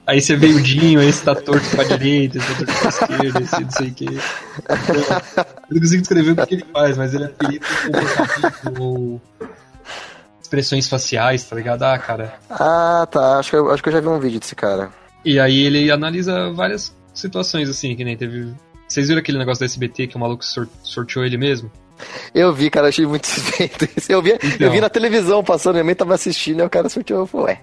[0.07, 2.89] Aí você veio o Dinho, aí você tá torto pra direita, você tá torto pra
[2.89, 4.05] esquerda, esse não sei o.
[4.05, 9.21] Então, eu não consigo descrever o que que ele faz, mas ele apelida comportamento ou
[10.41, 11.83] expressões faciais, tá ligado?
[11.83, 12.33] Ah, cara.
[12.49, 13.37] Ah, tá.
[13.37, 14.89] Acho que, eu, acho que eu já vi um vídeo desse cara.
[15.25, 18.53] E aí ele analisa várias situações, assim, que nem teve.
[18.87, 21.71] Vocês viram aquele negócio da SBT que o maluco sor- sorteou ele mesmo?
[22.33, 24.11] Eu vi, cara, achei muito suspeito isso.
[24.11, 24.71] Eu vi, eu Então.
[24.71, 27.21] vi na televisão passando, minha mãe tava assistindo e o cara sorteou.
[27.21, 27.61] Eu falei, ué.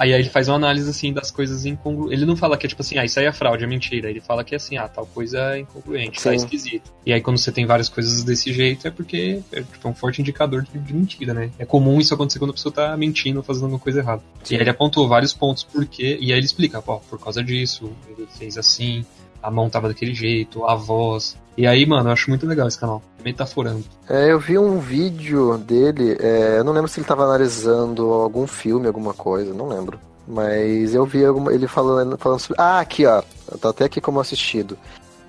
[0.00, 2.16] Aí, aí ele faz uma análise, assim, das coisas incongruentes.
[2.16, 4.08] Ele não fala que é tipo assim, ah, isso aí é fraude, é mentira.
[4.08, 6.36] Ele fala que é assim, ah, tal coisa é incongruente, tá Sim.
[6.36, 6.90] esquisito.
[7.04, 10.22] E aí quando você tem várias coisas desse jeito, é porque é tipo, um forte
[10.22, 11.50] indicador de, de mentira, né?
[11.58, 14.22] É comum isso acontecer quando a pessoa tá mentindo, fazendo alguma coisa errada.
[14.50, 17.44] E aí ele apontou vários pontos por quê, e aí ele explica, pô, por causa
[17.44, 19.04] disso, ele fez assim,
[19.42, 21.36] a mão tava daquele jeito, a voz.
[21.56, 23.02] E aí, mano, eu acho muito legal esse canal.
[23.24, 23.84] Metaforando.
[24.08, 28.46] É, eu vi um vídeo dele, é, eu não lembro se ele tava analisando algum
[28.46, 29.98] filme, alguma coisa, não lembro.
[30.26, 32.62] Mas eu vi alguma- ele falando, falando sobre.
[32.62, 33.22] Ah, aqui, ó.
[33.60, 34.78] Tá até aqui como assistido.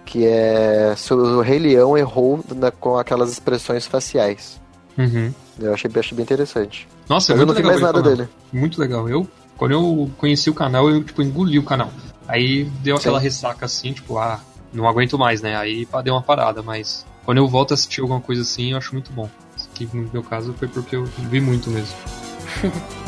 [0.06, 4.60] Que é sobre o Rei Leão errou na- com aquelas expressões faciais.
[4.98, 5.34] Uhum.
[5.60, 6.88] Eu achei, achei bem interessante.
[7.10, 8.16] Nossa, é Mas eu não vi legal mais nada canal.
[8.18, 8.30] dele.
[8.54, 9.10] Muito legal.
[9.10, 11.90] Eu, quando eu conheci o canal, eu, tipo, engoli o canal.
[12.32, 13.26] Aí deu aquela Sim.
[13.26, 14.40] ressaca assim, tipo, ah,
[14.72, 15.58] não aguento mais, né?
[15.58, 18.94] Aí deu uma parada, mas quando eu volto a assistir alguma coisa assim, eu acho
[18.94, 19.30] muito bom.
[19.70, 21.94] Aqui, no meu caso, foi porque eu vi muito mesmo.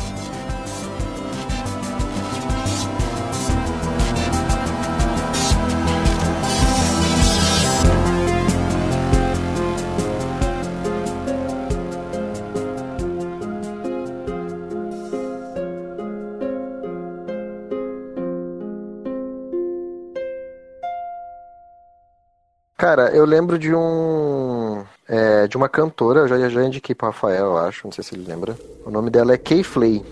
[23.24, 24.84] eu lembro de um.
[25.08, 28.14] é, de uma cantora, eu já, já indiquei pro Rafael, eu acho, não sei se
[28.14, 28.56] ele lembra.
[28.84, 30.04] O nome dela é Kay Flay.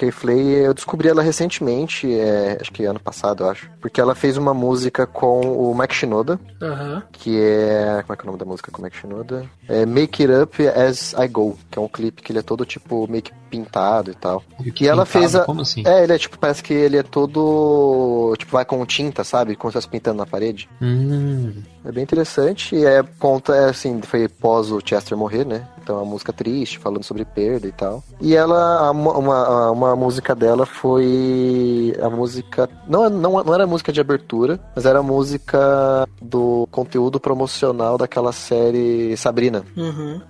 [0.00, 3.70] A Kay Flay, eu descobri ela recentemente, é, acho que ano passado, eu acho.
[3.82, 7.02] Porque ela fez uma música com o Mike Shinoda, Aham.
[7.12, 8.02] que é.
[8.06, 9.44] Como é que é o nome da música com o Mike Shinoda?
[9.68, 12.64] É Make It Up As I Go, que é um clipe que ele é todo
[12.64, 14.42] tipo meio que pintado e tal.
[14.80, 15.44] E ela fez a.
[15.44, 15.82] Como assim?
[15.86, 18.34] É, ele é tipo, parece que ele é todo.
[18.38, 19.56] Tipo, vai com tinta, sabe?
[19.56, 20.68] Como se estivesse pintando na parede.
[20.80, 22.76] Hum, É bem interessante.
[22.76, 25.66] E é, conta, é, assim, foi pós o Chester morrer, né?
[25.82, 28.04] Então é uma música triste, falando sobre perda e tal.
[28.20, 32.68] E ela, a mo- uma, uma música dela foi a música.
[32.86, 37.96] Não, não, não era a música de abertura, mas era a música do conteúdo promocional
[37.96, 39.64] daquela série Sabrina.
[39.76, 40.20] Uhum.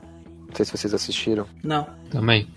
[0.48, 1.46] Não sei se vocês assistiram.
[1.62, 1.86] Não.
[2.10, 2.48] também.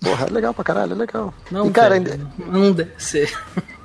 [0.00, 1.34] Porra, é legal pra caralho, é legal.
[1.50, 3.32] Não, e, cara, velho, não deve ser.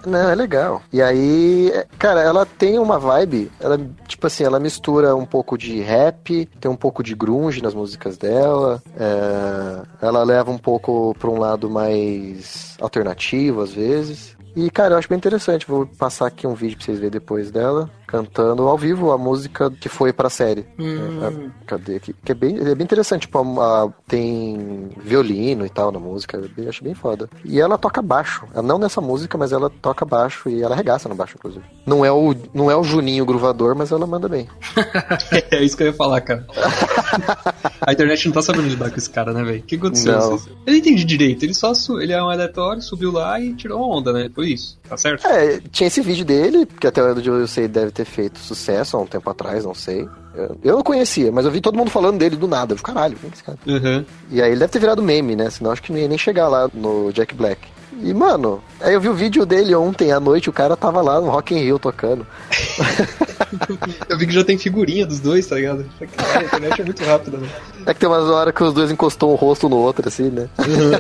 [0.05, 0.81] Não, é legal.
[0.91, 5.79] E aí, cara, ela tem uma vibe, ela, tipo assim, ela mistura um pouco de
[5.81, 11.29] rap, tem um pouco de grunge nas músicas dela, é, ela leva um pouco pra
[11.29, 14.35] um lado mais alternativo, às vezes.
[14.55, 15.65] E, cara, eu acho bem interessante.
[15.65, 19.71] Vou passar aqui um vídeo pra vocês verem depois dela, cantando ao vivo a música
[19.71, 20.65] que foi pra série.
[20.77, 21.23] Hum.
[21.23, 22.13] É, cadê aqui?
[22.25, 26.37] Que é bem, é bem interessante, tipo, a- a- tem violino e tal na música,
[26.37, 27.29] eu bem- acho bem foda.
[27.45, 31.07] E ela toca baixo, Ela não nessa música, mas ela toca baixo e ela arregaça
[31.07, 31.63] no baixo, inclusive.
[31.85, 34.47] Não é o, não é o Juninho gruvador, mas ela manda bem.
[35.51, 36.45] É isso que eu ia falar, cara.
[37.81, 39.59] A internet não tá sabendo lidar com esse cara, né, velho?
[39.59, 40.13] O que aconteceu?
[40.13, 40.31] Não.
[40.33, 41.43] Eu não entendi direito.
[41.43, 44.29] Ele só ele é um aleatório, subiu lá e tirou onda, né?
[44.33, 44.79] Foi isso.
[44.91, 45.25] Tá certo?
[45.25, 48.99] É, tinha esse vídeo dele, que até onde eu sei deve ter feito sucesso há
[48.99, 50.05] um tempo atrás, não sei.
[50.35, 52.73] Eu, eu não conhecia, mas eu vi todo mundo falando dele do nada.
[52.73, 53.57] Eu falei, caralho, quem é esse cara?
[53.65, 54.05] Uhum.
[54.29, 55.49] E aí ele deve ter virado meme, né?
[55.49, 57.61] Senão acho que não ia nem chegar lá no Jack Black.
[58.03, 61.21] E, mano, aí eu vi o vídeo dele ontem à noite, o cara tava lá
[61.21, 62.27] no Rock in Rio tocando.
[64.07, 65.85] Eu vi que já tem figurinha dos dois, tá ligado?
[66.17, 67.49] Caralho, a internet é muito rápida, né?
[67.85, 70.49] É que tem umas horas que os dois encostou um rosto no outro, assim, né?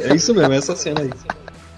[0.03, 1.09] É isso mesmo, é essa cena aí.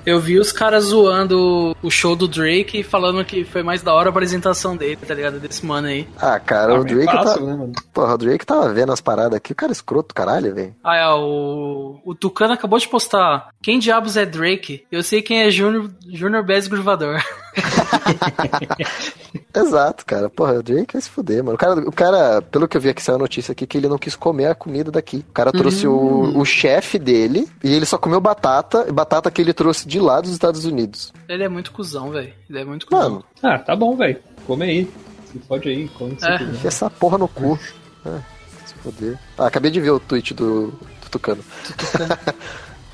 [0.06, 3.94] Eu vi os caras zoando o show do Drake e falando que foi mais da
[3.94, 5.40] hora a apresentação dele, tá ligado?
[5.40, 6.08] Desse mano aí.
[6.20, 7.46] Ah, cara, o Ah, Drake é fácil, tá...
[7.46, 7.74] né, mano?
[7.94, 10.76] Porra, o Drake tava vendo as paradas aqui, o cara é escroto, caralho, velho.
[10.84, 13.50] Ah, é, o, o Tucano acabou de postar.
[13.62, 14.86] Quem diabos é Drake?
[14.92, 17.22] Eu sei quem é Junior, Junior Bass Gruvador.
[19.56, 20.30] Exato, cara.
[20.30, 21.56] Porra, o Drake vai se fuder, mano.
[21.56, 23.88] O cara, o cara, pelo que eu vi aqui, saiu a notícia aqui, que ele
[23.88, 25.18] não quis comer a comida daqui.
[25.30, 29.54] O cara trouxe o, o chefe dele e ele só comeu batata, batata que ele
[29.54, 31.14] trouxe de lá dos Estados Unidos.
[31.28, 32.34] Ele é muito cuzão, velho.
[32.50, 33.10] Ele é muito cuzão.
[33.10, 34.18] Mano, Ah, tá bom, velho.
[34.48, 34.92] Come aí.
[35.32, 36.44] Se pode aí, come É.
[36.44, 37.58] enfia essa porra no cu.
[38.06, 38.20] É,
[38.66, 39.18] se fuder.
[39.38, 41.44] Ah, acabei de ver o tweet do, do Tucano.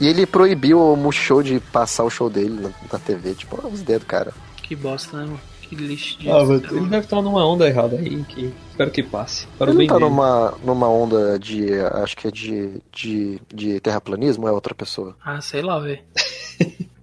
[0.01, 3.33] E ele proibiu o Multishow de passar o show dele na, na TV.
[3.33, 4.31] Tipo, os dedos, cara.
[4.69, 5.41] Que bosta, né, mano?
[5.63, 6.29] Que lixo de.
[6.31, 9.45] Ah, mas ele deve estar numa onda errada aí, que espero que passe.
[9.57, 11.73] Para Ele não tá numa, numa onda de.
[11.81, 15.15] Acho que é de, de, de terraplanismo ou é outra pessoa?
[15.23, 15.99] Ah, sei lá, velho.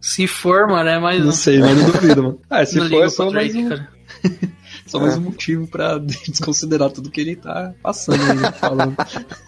[0.01, 1.33] Se for, mano, é mais Não um.
[1.33, 2.41] sei, mas não duvido, mano.
[2.49, 3.89] Ah, se não for, é só pro mais, Drake, um, cara.
[4.87, 5.99] só mais um motivo pra
[6.29, 8.97] desconsiderar tudo que ele tá passando aí, falando.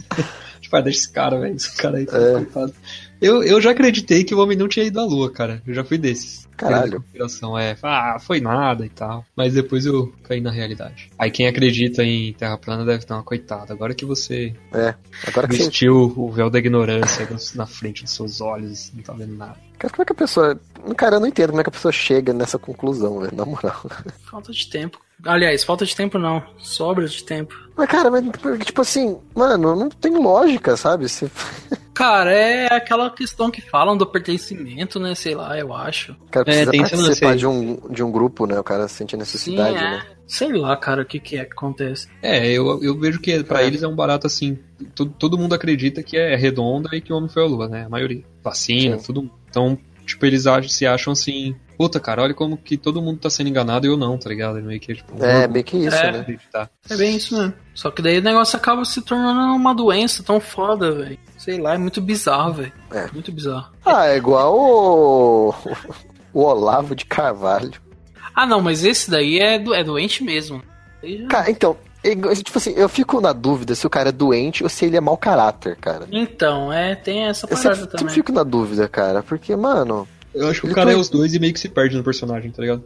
[0.61, 1.55] tipo, ah, deixa esse cara, velho.
[1.57, 2.33] Esse cara aí tá É.
[2.35, 2.75] coitado.
[3.21, 5.63] Eu, eu já acreditei que o homem não tinha ido à lua, cara.
[5.67, 6.49] Eu já fui desses.
[6.57, 7.01] Caralho.
[7.01, 7.77] Conspiração, é.
[7.83, 9.25] Ah, foi nada e tal.
[9.37, 11.11] Mas depois eu caí na realidade.
[11.19, 13.73] Aí quem acredita em Terra plana deve dar uma coitada.
[13.73, 14.95] Agora que você É.
[15.27, 15.65] Agora que você.
[15.65, 19.57] vestiu o véu da ignorância na frente dos seus olhos, não tá vendo nada.
[19.79, 20.61] Cara, como é que a pessoa.
[20.97, 23.85] Cara, eu não entendo como é que a pessoa chega nessa conclusão, velho, na moral.
[24.29, 24.99] Falta de tempo.
[25.25, 26.43] Aliás, falta de tempo não.
[26.59, 27.55] Sobra de tempo.
[27.77, 28.25] Mas, cara, mas,
[28.65, 31.09] tipo assim, mano, não tem lógica, sabe?
[31.09, 31.31] Se...
[31.95, 35.17] Cara, é aquela questão que falam do pertencimento, né?
[35.17, 36.13] Sei lá, eu acho.
[36.13, 38.57] O cara É, precisa tem esse lance participar de um, de um grupo, né?
[38.61, 39.81] O cara sente a Sim, necessidade, é.
[39.81, 40.07] né?
[40.25, 42.07] Sei lá, cara, o que, que é que acontece.
[42.23, 43.67] É, eu, eu vejo que pra É.
[43.67, 44.57] eles é um barato assim.
[44.95, 47.85] Todo, todo mundo acredita que é redonda e que o homem foi à lua, né?
[47.87, 48.23] A maioria.
[48.45, 49.13] Vacina, Sim.
[49.13, 49.33] mundo.
[49.51, 51.57] Então, tipo, eles acham, se acham assim.
[51.79, 54.61] Puta, cara, olha como que todo mundo tá sendo enganado e eu não, tá ligado?
[54.61, 56.11] Meio que, tipo, É, bem que isso, É.
[56.13, 56.21] né?
[56.21, 56.69] acreditar.
[56.91, 57.55] É bem isso mesmo.
[57.73, 61.17] Só que daí o negócio acaba se tornando uma doença tão foda, velho.
[61.39, 62.73] Sei lá, é muito bizarro, velho.
[62.93, 63.09] É.
[63.13, 63.73] Muito bizarro.
[63.87, 65.55] Ah, é igual o.
[66.35, 67.73] O Olavo de Carvalho.
[68.35, 70.63] Ah, não, mas esse daí é, do, é doente mesmo.
[71.03, 74.63] Já- Cara, então, é tipo assim, eu fico na dúvida se o cara é doente
[74.63, 76.07] ou se ele é mau caráter, cara.
[76.13, 78.15] Então, é, tem essa Eu parada sempre, sempre também.
[78.15, 80.07] fico na dúvida, cara, porque, mano.
[80.35, 82.51] Eu acho que o cara é os dois e meio que se perde no personagem,
[82.51, 82.85] tá ligado?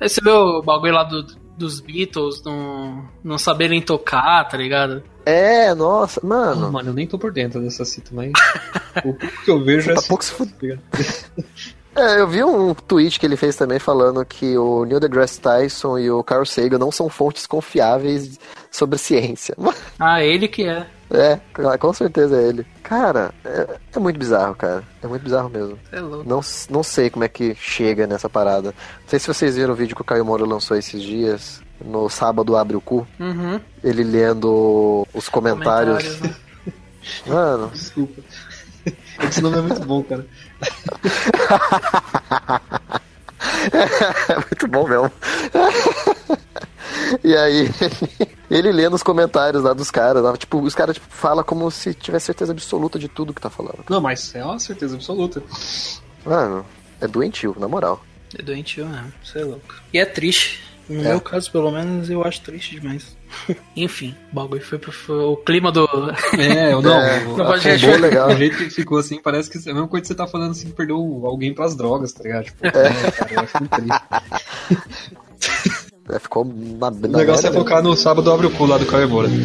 [0.00, 1.26] Aí você vê o bagulho lá do-
[1.56, 5.02] dos Beatles não, não saberem tocar, tá ligado?
[5.24, 6.72] É, nossa, mano.
[6.72, 8.32] mano, eu nem tô por dentro dessa cita, mas.
[8.98, 10.78] o pouco que eu vejo é Tá assim, pouco se fuder.
[10.90, 11.24] tá ligado?
[11.94, 15.98] É, eu vi um tweet que ele fez também falando que o Neil deGrasse Tyson
[15.98, 18.40] e o Carl Sagan não são fontes confiáveis
[18.70, 19.54] sobre ciência.
[20.00, 20.86] Ah, ele que é.
[21.12, 21.38] É,
[21.76, 22.66] com certeza é ele.
[22.82, 24.82] Cara, é, é muito bizarro, cara.
[25.02, 25.78] É muito bizarro mesmo.
[25.92, 26.26] É louco.
[26.28, 26.40] Não,
[26.70, 28.74] não sei como é que chega nessa parada.
[29.02, 31.60] Não sei se vocês viram o vídeo que o Caio Moro lançou esses dias.
[31.84, 33.06] No sábado abre o cu.
[33.20, 33.60] Uhum.
[33.84, 36.02] Ele lendo os comentários.
[36.02, 36.34] Comentários, né?
[37.26, 38.22] Mano, Desculpa.
[39.28, 40.26] Esse nome é muito bom, cara.
[44.28, 45.10] é muito bom mesmo.
[47.24, 47.68] E aí,
[48.50, 51.94] ele lendo os comentários lá dos caras, lá, tipo, os caras tipo, falam como se
[51.94, 53.84] tivesse certeza absoluta de tudo que tá falando.
[53.88, 55.42] Não, mas é uma certeza absoluta.
[56.24, 56.64] Mano,
[57.00, 58.02] é doentio, na moral.
[58.38, 59.74] É doentio mesmo, você é louco.
[59.92, 60.62] E é triste.
[60.88, 61.08] No É.
[61.10, 63.16] meu caso, pelo menos, eu acho triste demais.
[63.76, 65.86] Enfim, o bagulho foi, pro- foi o clima do.
[66.38, 67.00] É, eu não.
[67.00, 68.28] É, o- Não pode achar- legal.
[68.30, 70.50] O jeito que ficou assim, parece que é a mesma coisa que você tá falando
[70.50, 72.44] assim, que perdeu alguém pras drogas, tá ligado?
[72.44, 72.70] Tipo, é.
[72.70, 75.21] cara, eu acho muito triste.
[76.08, 79.08] É, ficou na, O negócio é focar no sábado abre o cu lá do Caio
[79.08, 79.28] Moura.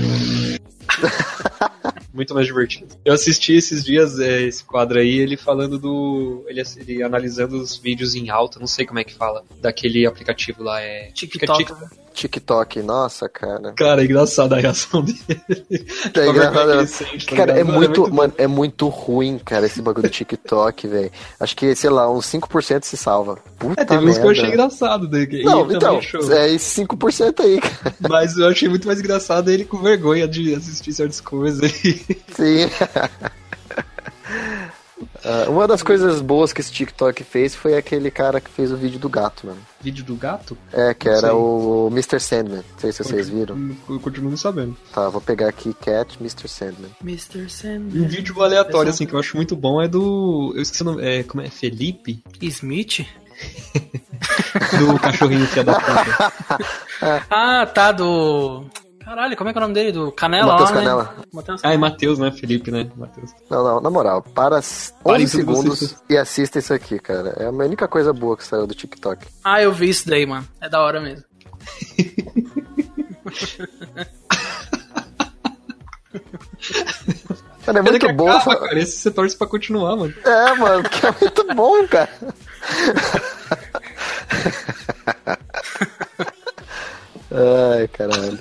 [2.14, 2.96] Muito mais divertido.
[3.06, 6.44] Eu assisti esses dias é, esse quadro aí, ele falando do.
[6.48, 10.64] Ele, ele analisando os vídeos em alta, não sei como é que fala, daquele aplicativo
[10.64, 10.82] lá.
[10.82, 11.12] É.
[11.12, 11.58] TikTok.
[11.60, 11.88] Fica né?
[12.18, 13.74] TikTok, nossa, cara.
[13.74, 15.20] Cara, é engraçado a reação dele.
[16.16, 17.74] É engraçado, sente, tá Cara, é ligado?
[17.76, 21.12] muito, mano, é muito ruim, cara, esse bagulho do TikTok, velho.
[21.40, 23.38] Acho que, sei lá, uns 5% se salva.
[23.60, 24.42] Puta É, teve uns que eu merda.
[24.42, 25.08] achei engraçado.
[25.08, 25.28] Né?
[25.30, 26.00] E Não, então,
[26.32, 27.96] é esse 5% aí, cara.
[28.10, 32.02] Mas eu achei muito mais engraçado ele com vergonha de assistir certas coisas aí.
[32.36, 32.70] Sim.
[35.24, 38.78] Ah, uma das coisas boas que esse TikTok fez foi aquele cara que fez o
[38.78, 39.60] vídeo do gato, mano.
[39.82, 40.58] Vídeo do gato?
[40.74, 41.36] É, que Não era sei.
[41.36, 42.20] o Mr.
[42.20, 42.64] Sandman.
[42.74, 43.76] Não sei se vocês viram.
[43.90, 44.76] Eu continuo não sabendo.
[44.94, 46.48] Tá, vou pegar aqui Cat Mr.
[46.48, 46.90] Sandman.
[47.04, 47.50] Mr.
[47.50, 48.04] Sandman.
[48.06, 48.90] Um vídeo aleatório, Exato.
[48.90, 50.52] assim, que eu acho muito bom é do.
[50.56, 51.04] Eu esqueci o nome.
[51.06, 51.50] É, como é?
[51.50, 52.24] Felipe?
[52.42, 53.06] Smith?
[54.80, 56.34] Do cachorrinho que é da puta.
[57.30, 58.66] Ah, tá, do.
[59.08, 59.94] Caralho, como é que é o nome dele?
[59.94, 60.76] Do Canela Matheus né?
[60.78, 61.16] Canela.
[61.32, 62.30] Matheus Ah, é Matheus, né?
[62.30, 62.92] Felipe, né?
[62.94, 63.32] Matheus.
[63.50, 67.34] Não, não, na moral, para s- Parem 11 tudo segundos e assista isso aqui, cara.
[67.38, 69.26] É a única coisa boa que saiu do TikTok.
[69.46, 70.46] Ah, eu vi isso daí, mano.
[70.60, 71.24] É da hora mesmo.
[77.66, 78.30] Mano, é muito que bom.
[78.30, 78.80] acaba, cara?
[78.80, 80.14] Esse você torce pra continuar, mano.
[80.24, 82.10] É, mano, porque é muito bom, cara.
[87.32, 88.40] Ai, caralho.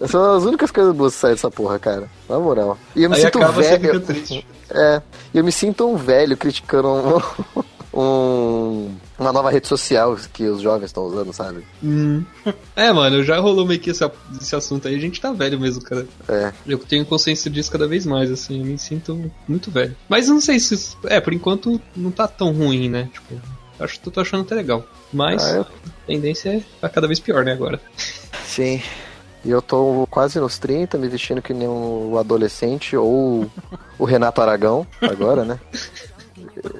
[0.00, 2.08] Essas são as únicas coisas boas que saem dessa porra, cara.
[2.28, 2.78] Na moral.
[2.96, 4.00] E eu me Aí sinto acaba, você fica velho.
[4.00, 4.46] triste.
[4.70, 5.02] É,
[5.34, 10.62] e eu me sinto um velho criticando um, um- uma nova rede social que os
[10.62, 11.62] jovens estão usando, sabe?
[12.74, 14.08] É, mano, já rolou meio que esse,
[14.40, 14.94] esse assunto aí.
[14.94, 16.06] A gente tá velho mesmo, cara.
[16.28, 16.52] É.
[16.66, 18.60] Eu tenho consciência disso cada vez mais, assim.
[18.60, 19.94] Eu me sinto muito velho.
[20.08, 20.74] Mas eu não sei se.
[20.74, 23.10] isso- É, por enquanto não tá tão ruim, né?
[23.12, 23.38] Tipo,
[23.78, 24.82] acho que tô achando até legal.
[25.12, 27.78] Mas Ah, eu- a tendência é tá cada vez pior, né, agora.
[28.46, 28.80] Sim.
[29.44, 33.50] E eu tô quase nos 30, me vestindo que nem um adolescente ou
[33.98, 35.58] o Renato Aragão, agora, né?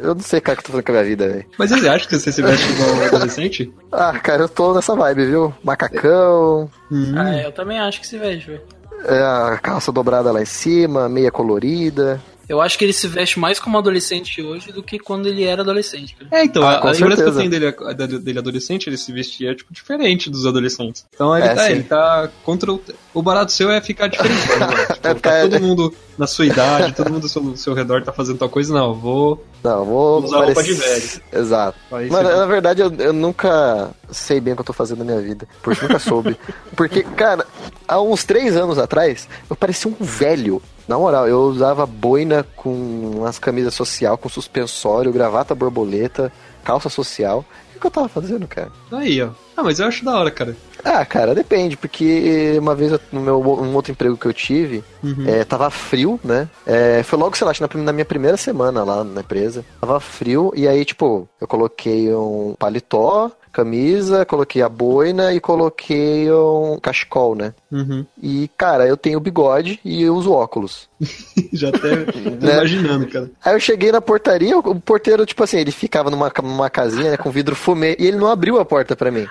[0.03, 1.47] Eu não sei, cara, o que eu tô fazendo com a minha vida, velho.
[1.59, 3.73] Mas você acha que você se veste igual um adolescente?
[3.91, 5.55] Ah, cara, eu tô nessa vibe, viu?
[5.65, 6.71] Macacão,
[7.17, 8.63] Ah, eu também acho que se veste, velho.
[9.07, 12.21] é, a calça dobrada lá em cima, meia colorida.
[12.51, 15.63] Eu acho que ele se veste mais como adolescente hoje do que quando ele era
[15.63, 16.29] adolescente, cara.
[16.33, 19.73] É, então, Ah, a, lembrança que eu tenho dele, dele adolescente, ele se vestia, tipo,
[19.73, 21.07] diferente dos adolescentes.
[21.15, 21.71] Então ele, É, tá, sim.
[21.71, 22.83] ele tá contra o...
[23.15, 24.49] O barato seu é ficar diferente.
[24.49, 24.67] Né?
[24.91, 27.73] Tipo, É tá ficar- todo mundo na sua idade, todo mundo ao seu, ao seu
[27.75, 28.75] redor tá fazendo tal coisa.
[28.75, 29.47] Não, eu vou...
[29.63, 30.23] Não, vou.
[30.25, 31.21] Usar roupa de velho.
[31.33, 31.79] Exato.
[31.91, 35.21] Você- na verdade, eu, eu nunca sei bem o que eu tô fazendo na minha
[35.21, 35.47] vida.
[35.63, 36.39] Porque nunca soube.
[36.77, 37.47] Porque, cara,
[37.87, 40.63] há uns três anos atrás, eu parecia um velho.
[40.89, 42.73] Na moral, eu usava boina com
[43.19, 46.33] umas camisas social, com suspensório, gravata borboleta,
[46.65, 47.45] calça social.
[47.77, 48.71] O que eu tava fazendo, cara?
[48.93, 49.31] Aí, ó.
[49.57, 50.57] Ah, mas eu acho da hora, cara.
[50.85, 54.83] Ah, cara, depende, porque uma vez no meu um outro emprego que eu tive,
[55.27, 56.49] é, tava frio, né?
[56.67, 59.65] É, foi logo, sei lá, na, na minha primeira semana lá na empresa.
[59.81, 66.31] Tava frio, e aí, tipo, eu coloquei um paletó, camisa, coloquei a boina e coloquei
[66.31, 67.53] um cachecol, né?
[67.71, 68.07] Uhum.
[68.23, 70.89] E, cara, eu tenho bigode e eu uso óculos.
[71.53, 71.91] Já até
[72.41, 72.55] Né?
[72.55, 73.31] imaginando, cara.
[73.45, 77.17] Aí eu cheguei na portaria, o porteiro, tipo assim, ele ficava numa, numa casinha, né,
[77.17, 79.27] com vidro fumê, e ele não abriu a porta pra mim.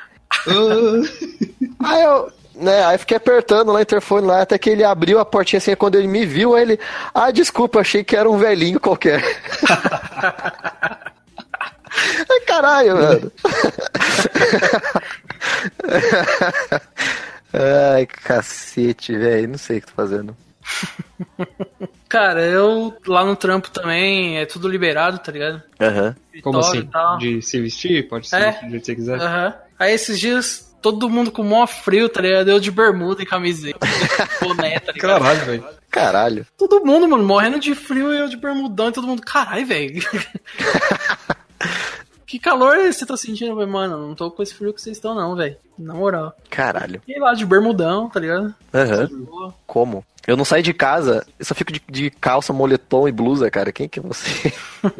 [1.84, 5.26] Aí eu, né, aí fiquei apertando lá o interfone lá, até que ele abriu a
[5.26, 6.80] portinha assim, aí quando ele me viu, aí ele,
[7.14, 9.24] ah, desculpa, achei que era um velhinho qualquer.
[12.30, 13.32] Ai, caralho, mano.
[17.54, 20.38] Ai, cacete, velho, não sei o que tô fazendo.
[22.08, 25.62] Cara, eu lá no trampo também é tudo liberado, tá ligado?
[25.80, 26.16] Aham.
[26.44, 27.38] como Escritório assim?
[27.38, 28.08] De se vestir?
[28.08, 28.52] Pode se É.
[28.52, 29.20] vestir do jeito que você quiser.
[29.22, 29.54] Aham.
[29.80, 32.50] Aí esses dias, todo mundo com mó frio, tá ligado?
[32.50, 33.80] Eu de bermuda e camiseta,
[34.42, 35.22] boné, tá ligado?
[35.22, 35.66] Caralho, velho.
[35.90, 36.46] Caralho.
[36.58, 40.02] Todo mundo, mano, morrendo de frio e eu de bermudão e todo mundo, caralho, velho.
[42.28, 43.54] que calor você tá sentindo?
[43.54, 45.56] Falei, mano, não tô com esse frio que vocês estão, não, velho.
[45.78, 46.36] Na moral.
[46.50, 47.02] Caralho.
[47.08, 48.54] E lá de bermudão, tá ligado?
[48.74, 49.08] Aham.
[49.08, 49.54] Boa.
[49.66, 50.06] Como?
[50.28, 53.72] Eu não saio de casa, eu só fico de, de calça, moletom e blusa, cara.
[53.72, 54.54] Quem que é você?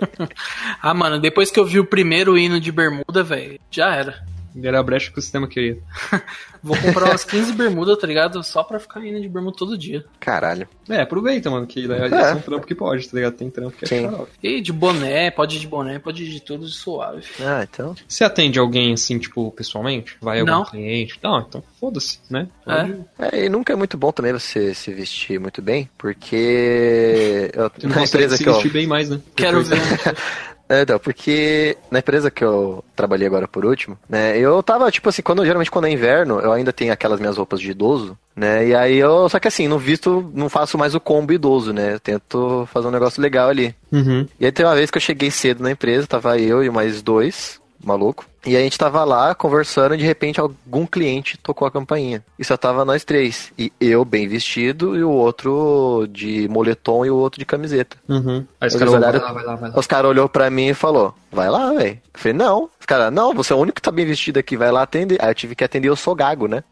[0.82, 4.24] Ah, mano, depois que eu vi o primeiro hino de bermuda, velho, já era.
[4.62, 5.78] Era a brecha que o sistema queria.
[6.62, 8.44] Vou comprar umas 15 bermudas, tá ligado?
[8.44, 10.04] Só pra ficar indo de bermuda todo dia.
[10.20, 10.68] Caralho.
[10.90, 12.34] É, aproveita, mano, que é, É.
[12.34, 13.34] um trampo que pode, tá ligado?
[13.36, 14.32] Tem trampo que é xarope.
[14.44, 17.24] E de boné, pode ir de boné, pode ir de tudo de suave.
[17.40, 17.96] Ah, então.
[18.08, 20.18] Você atende alguém assim, tipo, pessoalmente?
[20.20, 20.66] Vai algum Não.
[20.66, 21.18] cliente?
[21.24, 22.48] Não, então foda-se, né?
[22.66, 27.72] Pode- É, e nunca é muito bom também você se vestir muito bem, porque eu,
[27.78, 29.22] Você não na empresa se que eu, vestir bem mais, né?
[29.36, 29.80] Quero ver.
[30.70, 35.10] É, então, porque na empresa que eu trabalhei agora por último, né, eu tava, tipo
[35.10, 38.68] assim, quando, geralmente quando é inverno, eu ainda tenho aquelas minhas roupas de idoso, né,
[38.68, 41.96] e aí eu, só que assim, não visto, não faço mais o combo idoso, né,
[41.96, 43.74] eu tento fazer um negócio legal ali.
[43.92, 44.28] Uhum.
[44.40, 47.02] E aí tem uma vez que eu cheguei cedo na empresa, tava eu e mais
[47.02, 51.72] dois, maluco, e a gente tava lá conversando e de repente algum cliente tocou a
[51.72, 52.24] campainha.
[52.38, 53.52] E só tava nós três.
[53.58, 57.98] E eu bem vestido e o outro de moletom e o outro de camiseta.
[58.08, 58.46] Uhum.
[58.62, 59.80] Aí os caras olharam- vai lá, vai lá, vai lá.
[59.80, 62.00] Os caras olhou pra mim e falou, vai lá, velho.
[62.14, 62.70] Eu falei, não.
[62.80, 65.18] Os caras, não, você é o único que tá bem vestido aqui, vai lá atender.
[65.22, 66.64] Aí eu tive que atender, eu sou gago, né?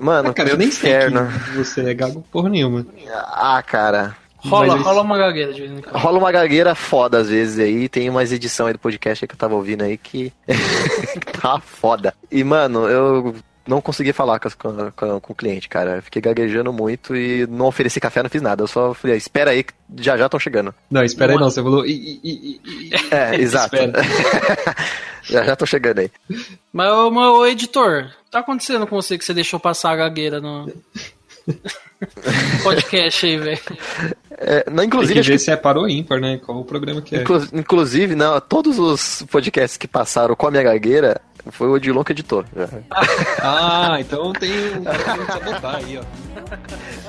[0.00, 0.92] Mano, Ah, cara, que eu nem sei
[1.56, 2.84] você é gago porra nenhuma.
[3.32, 4.16] Ah, cara.
[4.38, 5.96] Rola, Mas- rola uma gagueira de vez em quando.
[5.96, 7.88] Rola uma gagueira foda às vezes aí.
[7.88, 10.32] Tem umas edições aí do podcast que eu tava ouvindo aí que
[11.40, 12.14] tá foda.
[12.30, 13.34] E, mano, eu
[13.66, 15.96] não consegui falar com, com, com- com o cliente, cara.
[15.96, 18.62] Eu Fiquei gaguejando muito e não ofereci café, não fiz nada.
[18.62, 20.72] Eu só falei, espera aí que já já estão chegando.
[20.90, 21.84] Não, espera aí não, você falou.
[21.84, 23.14] "I, I, I, I, I".
[23.14, 23.76] É, exato.
[25.24, 26.10] Já já estão chegando aí.
[26.72, 30.40] Mas, ô, mas, ô, editor, tá acontecendo com você que você deixou passar a gagueira
[30.40, 30.72] no
[32.62, 33.60] podcast aí, velho?
[34.40, 36.38] É, não, Tem inclusive, que acho ver que se é par ou ímpar, né?
[36.44, 37.22] Qual o programa que é.
[37.22, 41.20] Inclu- Inclusive, não, todos os podcasts que passaram com a minha gagueira
[41.50, 42.44] foi o Odilon que editou.
[42.54, 42.68] já.
[43.42, 46.02] Ah, então tem um cara que tem que sabotar aí, ó.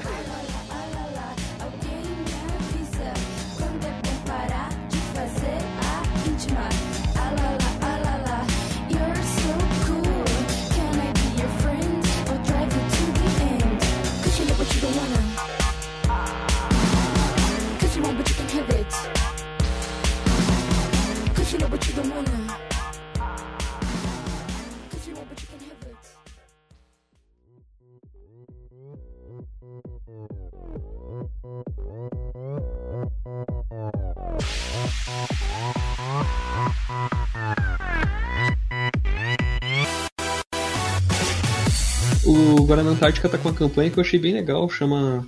[42.69, 45.27] Guarana Antártica tá com uma campanha que eu achei bem legal, chama.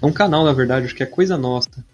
[0.00, 1.84] É um canal, na verdade, acho que é Coisa Nossa.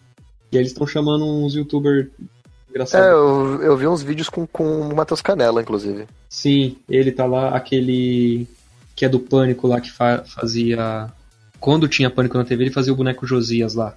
[0.53, 3.09] E aí eles estão chamando uns youtubers É, engraçados.
[3.09, 6.07] eu, eu vi uns vídeos com, com o Matheus Canela, inclusive.
[6.29, 8.47] Sim, ele tá lá, aquele
[8.95, 11.11] que é do Pânico lá, que fa- fazia.
[11.59, 13.97] Quando tinha Pânico na TV, ele fazia o boneco Josias lá.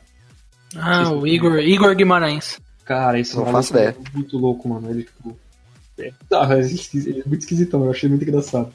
[0.76, 2.60] Ah, o Igor, Igor Guimarães.
[2.86, 3.90] Cara, esse Não faço ideia.
[4.14, 4.90] é muito louco, mano.
[4.90, 5.38] Ele, tipo.
[6.00, 6.12] É,
[6.94, 8.72] ele é muito esquisitão, eu achei muito engraçado.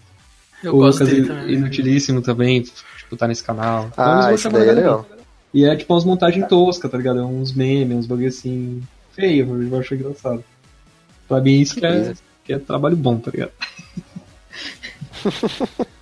[0.62, 1.54] Eu o gosto Lucas também.
[1.54, 3.88] Inutilíssimo também, tipo, tá nesse canal.
[3.92, 5.06] Então, Ah, esse chamando daí é legal.
[5.54, 7.18] E é tipo umas montagens toscas, tá ligado?
[7.20, 8.82] É uns memes, uns bagulho assim.
[9.12, 10.42] Feio, eu acho engraçado.
[11.28, 13.52] Pra mim isso que é, que é trabalho bom, tá ligado?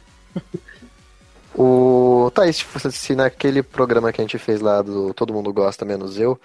[1.54, 2.30] O.
[2.32, 5.52] Tá, e se, fosse- se naquele programa que a gente fez lá do Todo Mundo
[5.52, 6.40] Gosta, menos eu,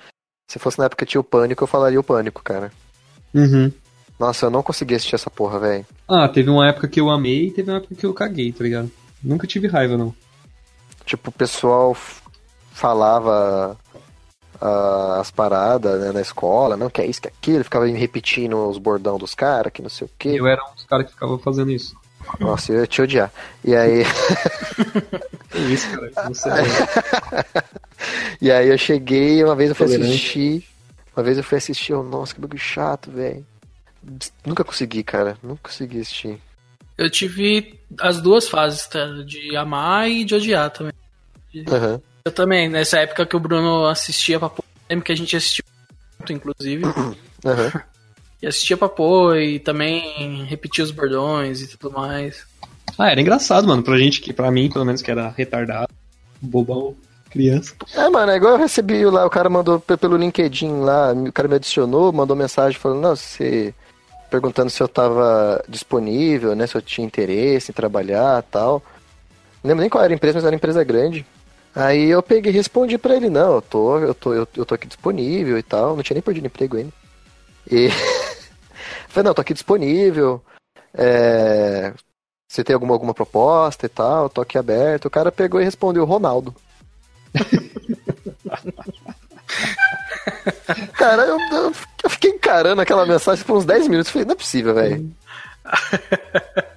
[0.50, 2.72] se fosse na época que tinha o Pânico, eu falaria o Pânico, cara.
[3.34, 3.72] Uhum.
[4.20, 5.86] Nossa, eu não consegui assistir essa porra, velho.
[6.08, 8.64] Ah, teve uma época que eu amei e teve uma época que eu caguei, tá
[8.64, 8.90] ligado?
[9.22, 10.14] Nunca tive raiva, não.
[11.06, 11.96] Tipo, o pessoal
[12.72, 13.78] falava
[14.62, 18.70] ah, as paradas né, na escola, não, que é isso, que é aquilo, ficava repetindo
[18.70, 20.30] os bordão dos caras, que não sei o quê.
[20.36, 21.96] Eu era um dos caras que ficava fazendo isso.
[22.40, 23.32] Nossa, eu ia te odiar.
[23.64, 24.04] E aí,
[25.52, 26.12] Que isso, cara?
[26.28, 26.50] Você
[28.42, 30.10] e aí eu cheguei, uma vez eu fui Tolerante.
[30.10, 30.68] assistir.
[31.16, 33.46] Uma vez eu fui assistir, eu, nossa, que bagulho chato, velho.
[34.46, 35.38] Nunca consegui, cara.
[35.42, 36.40] Nunca consegui assistir.
[36.98, 39.06] Eu tive as duas fases, tá?
[39.26, 40.94] De amar e de odiar também.
[41.68, 42.02] Aham.
[42.24, 44.50] Eu também, nessa época que o Bruno assistia pra
[45.04, 45.64] que a gente assistiu
[46.20, 46.84] junto, inclusive.
[47.46, 47.72] Aham.
[48.42, 52.46] E assistia pra pô, e também repetia os bordões e tudo mais.
[52.98, 53.82] Ah, era engraçado, mano.
[53.84, 55.90] Pra gente, que pra mim, pelo menos, que era retardado,
[56.42, 56.96] bobão,
[57.30, 57.74] criança.
[57.94, 61.32] É, mano, é igual eu recebi lá, o cara mandou pe- pelo LinkedIn lá, o
[61.32, 63.74] cara me adicionou, mandou mensagem falando, não, se
[64.30, 68.82] perguntando se eu tava disponível, né, se eu tinha interesse em trabalhar tal.
[69.64, 71.26] Não lembro nem qual era a empresa, mas era uma empresa grande.
[71.76, 74.76] Aí eu peguei e respondi pra ele, não, eu tô, eu tô, eu, eu tô
[74.76, 76.94] aqui disponível e tal, não tinha nem perdido emprego ainda.
[77.70, 77.90] E
[79.10, 80.42] falei, não, tô aqui disponível.
[80.94, 81.94] É,
[82.48, 85.06] você tem alguma, alguma proposta e tal, tô aqui aberto.
[85.06, 86.56] O cara pegou e respondeu Ronaldo.
[90.94, 91.74] Cara, eu, eu-
[92.10, 94.12] fiquei encarando aquela mensagem por uns 10 minutos.
[94.12, 95.12] Falei, não é possível, velho.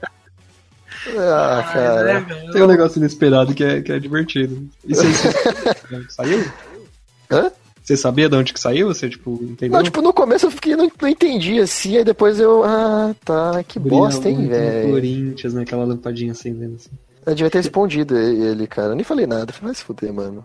[1.16, 2.26] Ah, cara.
[2.52, 4.68] Tem um negócio inesperado que é, que é divertido.
[4.84, 5.06] E você,
[6.10, 6.44] saiu?
[7.30, 7.50] Hã?
[7.82, 8.88] Você sabia de onde que saiu?
[8.88, 9.78] Você, tipo, entendeu?
[9.78, 12.62] Não, tipo, no começo eu fiquei, não, não entendi assim, aí depois eu.
[12.62, 14.90] Ah, tá, que Brilha bosta, hein, velho.
[14.90, 15.62] Corinthians, né?
[15.62, 16.90] Aquela lampadinha acendendo assim.
[17.24, 18.88] Eu devia ter respondido ele, cara.
[18.88, 19.50] Eu nem falei nada.
[19.52, 20.44] Falei, vai se fuder, mano.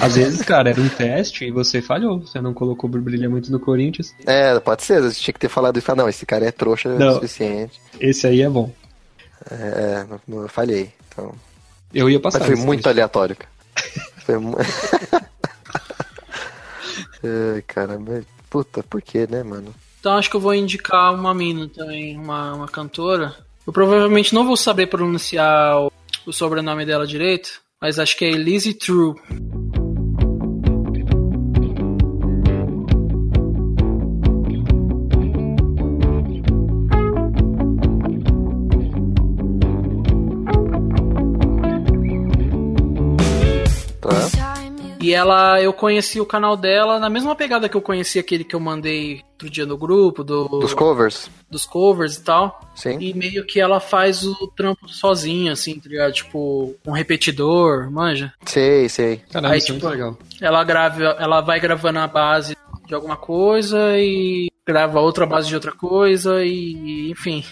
[0.00, 2.20] Às vezes, cara, era um teste e você falhou.
[2.20, 4.14] Você não colocou brilha muito no Corinthians.
[4.26, 5.00] É, pode ser.
[5.02, 5.90] Você tinha que ter falado isso.
[5.90, 7.14] Ah, não, esse cara é trouxa o Não.
[7.14, 7.80] suficiente.
[8.00, 8.72] Esse aí é bom.
[9.50, 10.92] É, não, não, eu falhei.
[11.08, 11.34] Então.
[11.94, 12.44] Eu ia Mas passar.
[12.44, 12.90] foi nesse muito teste.
[12.90, 13.50] aleatório, cara.
[14.28, 14.58] Foi mu...
[17.24, 18.24] Ai, cara, mas...
[18.50, 19.74] Puta, por que, né, mano?
[20.00, 23.34] Então acho que eu vou indicar uma mina também, uma, uma cantora.
[23.66, 25.92] Eu provavelmente não vou saber pronunciar o,
[26.26, 29.14] o sobrenome dela direito, mas acho que é Elise True.
[45.00, 48.54] E ela, eu conheci o canal dela na mesma pegada que eu conheci aquele que
[48.54, 51.30] eu mandei outro dia no grupo, do, Dos covers?
[51.48, 52.60] dos covers e tal.
[52.74, 52.98] Sim.
[53.00, 56.12] E meio que ela faz o trampo sozinha, assim, tá ligado?
[56.12, 58.32] Tipo, um repetidor, manja?
[58.44, 59.22] Sei, sei.
[59.30, 60.18] Caramba, Aí, é tipo, muito legal.
[60.40, 65.54] Ela grava, ela vai gravando a base de alguma coisa e grava outra base de
[65.54, 67.44] outra coisa e, enfim.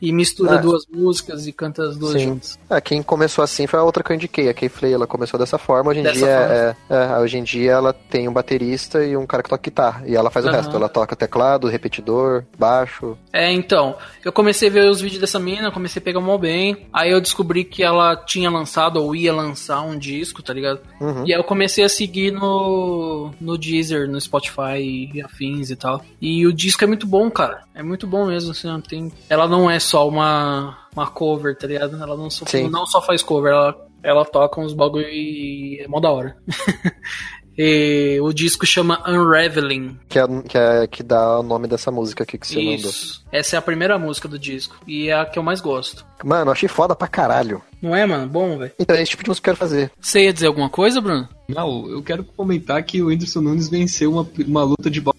[0.00, 0.58] E mistura Ah.
[0.58, 2.28] duas músicas e canta as duas Sim.
[2.28, 2.58] juntas.
[2.68, 5.58] Ah, quem começou assim foi a outra que eu indiquei, a Kayflay, ela começou dessa
[5.58, 6.54] forma, hoje em Dessa dia forma.
[6.54, 10.02] é, é, hoje em dia ela tem um baterista e um cara que toca guitarra,
[10.06, 10.56] e ela faz o Aham.
[10.58, 13.16] resto, ela toca teclado, repetidor, baixo.
[13.32, 16.86] É, então, eu comecei a ver os vídeos dessa mina, comecei a pegar mó bem.
[16.92, 20.80] Aí eu descobri que ela tinha lançado ou ia lançar um disco, tá ligado?
[21.00, 21.26] Uhum.
[21.26, 26.04] E aí eu comecei a seguir no, no Deezer, no Spotify e afins e tal.
[26.20, 27.62] E o disco é muito bom, cara.
[27.74, 29.12] É muito bom mesmo, assim, não tem...
[29.28, 31.96] Ela não é só uma, uma cover, tá ligado?
[31.96, 32.68] Ela não só, Sim.
[32.68, 36.36] não só faz cover, ela, ela toca uns bagulho e é mó da hora.
[37.56, 39.98] e o disco chama Unraveling.
[40.08, 42.90] Que é, que é que dá o nome dessa música aqui que você mandou.
[42.90, 43.24] Isso.
[43.30, 44.76] Essa é a primeira música do disco.
[44.86, 46.04] E é a que eu mais gosto.
[46.24, 47.62] Mano, achei foda pra caralho.
[47.80, 48.28] Não é, mano?
[48.28, 48.72] Bom, velho.
[48.78, 49.90] Então é esse tipo de música que eu quero fazer.
[50.00, 51.28] Você ia dizer alguma coisa, Bruno?
[51.48, 55.14] Não, eu quero comentar que o Whindersson Nunes venceu uma, uma luta de boxe.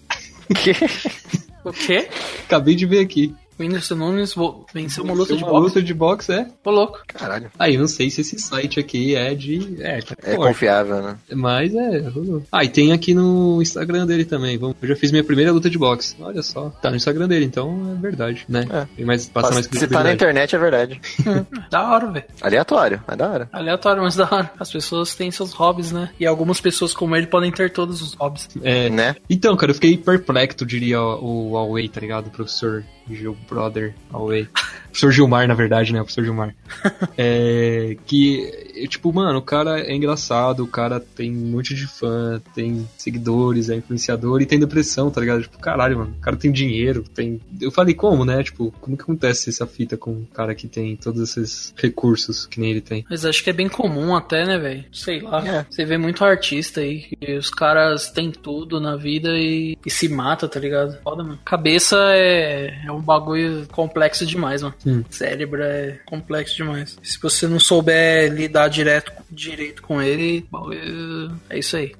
[1.66, 2.08] O quê?
[2.44, 3.34] Acabei de ver aqui.
[3.58, 4.34] O Whindersson Nunes
[4.72, 5.64] venceu uma luta de Uma boxe.
[5.64, 6.46] luta de boxe, é.
[6.64, 7.00] Ô, louco.
[7.06, 7.50] Caralho.
[7.58, 9.76] Aí, não sei se esse site aqui é de.
[9.80, 11.16] É, tá É confiável, né?
[11.32, 12.42] Mas é, rolou.
[12.52, 14.58] Ah, e tem aqui no Instagram dele também.
[14.60, 16.16] Eu já fiz minha primeira luta de boxe.
[16.20, 16.70] Olha só.
[16.82, 18.66] Tá no Instagram dele, então é verdade, né?
[18.70, 18.86] É.
[18.96, 21.00] Tem mais, passa mais Se tá na internet é verdade.
[21.70, 22.24] Da hora, velho.
[22.40, 23.48] Aleatório, mas da hora.
[23.52, 24.50] Aleatório, mas da hora.
[24.58, 26.10] As pessoas têm seus hobbies, né?
[26.20, 28.48] E algumas pessoas como ele podem ter todos os hobbies.
[28.62, 28.88] É.
[28.90, 29.16] Né?
[29.28, 32.28] Então, cara, eu fiquei perplexo, diria o, o Huawei, tá ligado?
[32.28, 34.48] O professor Gil Brother Huawei.
[34.86, 36.00] professor Gilmar, na verdade, né?
[36.00, 36.54] Professor Gilmar.
[37.16, 42.40] é, que, tipo, mano, o cara é engraçado, o cara tem um monte de fã,
[42.54, 45.42] tem seguidores, é influenciador e tem depressão, tá ligado?
[45.42, 47.40] Tipo, caralho, mano, o cara tem dinheiro, tem...
[47.60, 48.42] Eu falei, como, né?
[48.42, 52.60] Tipo, como que acontece essa fita com um cara que tem todos esses recursos que
[52.60, 53.04] nem ele tem?
[53.08, 54.84] Mas acho que é bem comum até, né, velho?
[54.92, 55.46] Sei lá.
[55.46, 55.66] É.
[55.68, 60.08] Você vê muito artista aí, que os caras têm tudo na vida e, e se
[60.08, 60.98] mata, tá ligado?
[61.02, 61.38] Foda, mano.
[61.44, 64.74] Cabeça é, é um bagulho complexo demais, mano.
[64.86, 65.04] Hum.
[65.10, 66.98] Cérebro é complexo demais.
[67.02, 71.94] Se você não souber lidar direto, direito com ele, bagulho- é isso aí.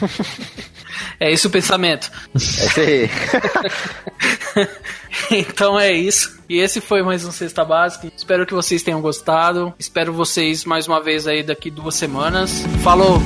[1.20, 2.10] é esse o pensamento.
[2.34, 3.10] É isso aí.
[5.30, 6.38] Então é isso.
[6.48, 8.06] E esse foi mais um Sexta Básica.
[8.14, 9.74] Espero que vocês tenham gostado.
[9.78, 12.62] Espero vocês mais uma vez aí daqui duas semanas.
[12.84, 13.18] Falou!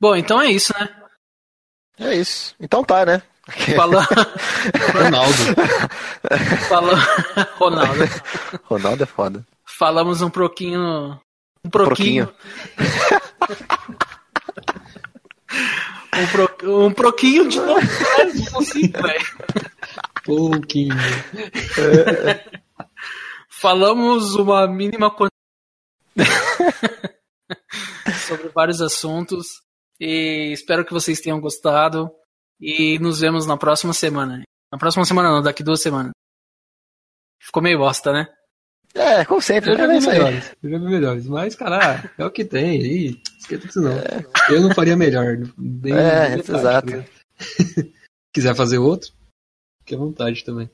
[0.00, 0.88] Bom, então é isso, né?
[1.98, 2.54] É isso.
[2.60, 3.22] Então tá, né?
[3.76, 4.02] Falou.
[4.92, 5.34] Ronaldo.
[6.68, 6.96] Falou.
[7.56, 8.04] Ronaldo.
[8.64, 9.46] Ronaldo é foda.
[9.64, 11.20] Falamos um pouquinho.
[11.64, 12.32] Um proquinho.
[16.16, 17.80] Um, pro, um proquinho de novo.
[17.80, 19.24] velho.
[20.24, 20.94] Pouquinho.
[23.48, 25.34] Falamos uma mínima quantidade
[28.26, 29.46] sobre vários assuntos
[30.00, 32.10] e espero que vocês tenham gostado
[32.60, 34.42] e nos vemos na próxima semana.
[34.72, 36.12] Na próxima semana não, daqui duas semanas.
[37.40, 38.26] Ficou meio bosta, né?
[38.94, 39.72] É, como sempre.
[39.72, 40.06] Eu já É vi aí.
[40.06, 41.26] melhores, eu já vi melhores.
[41.26, 42.80] Mas, cara, é o que tem.
[42.80, 43.92] aí esquenta isso não.
[44.48, 45.36] Eu não faria melhor.
[45.58, 46.86] nem- É, exato.
[46.86, 47.08] ligado?
[48.32, 49.12] Quiser fazer outro,
[49.80, 50.70] fique à vontade também.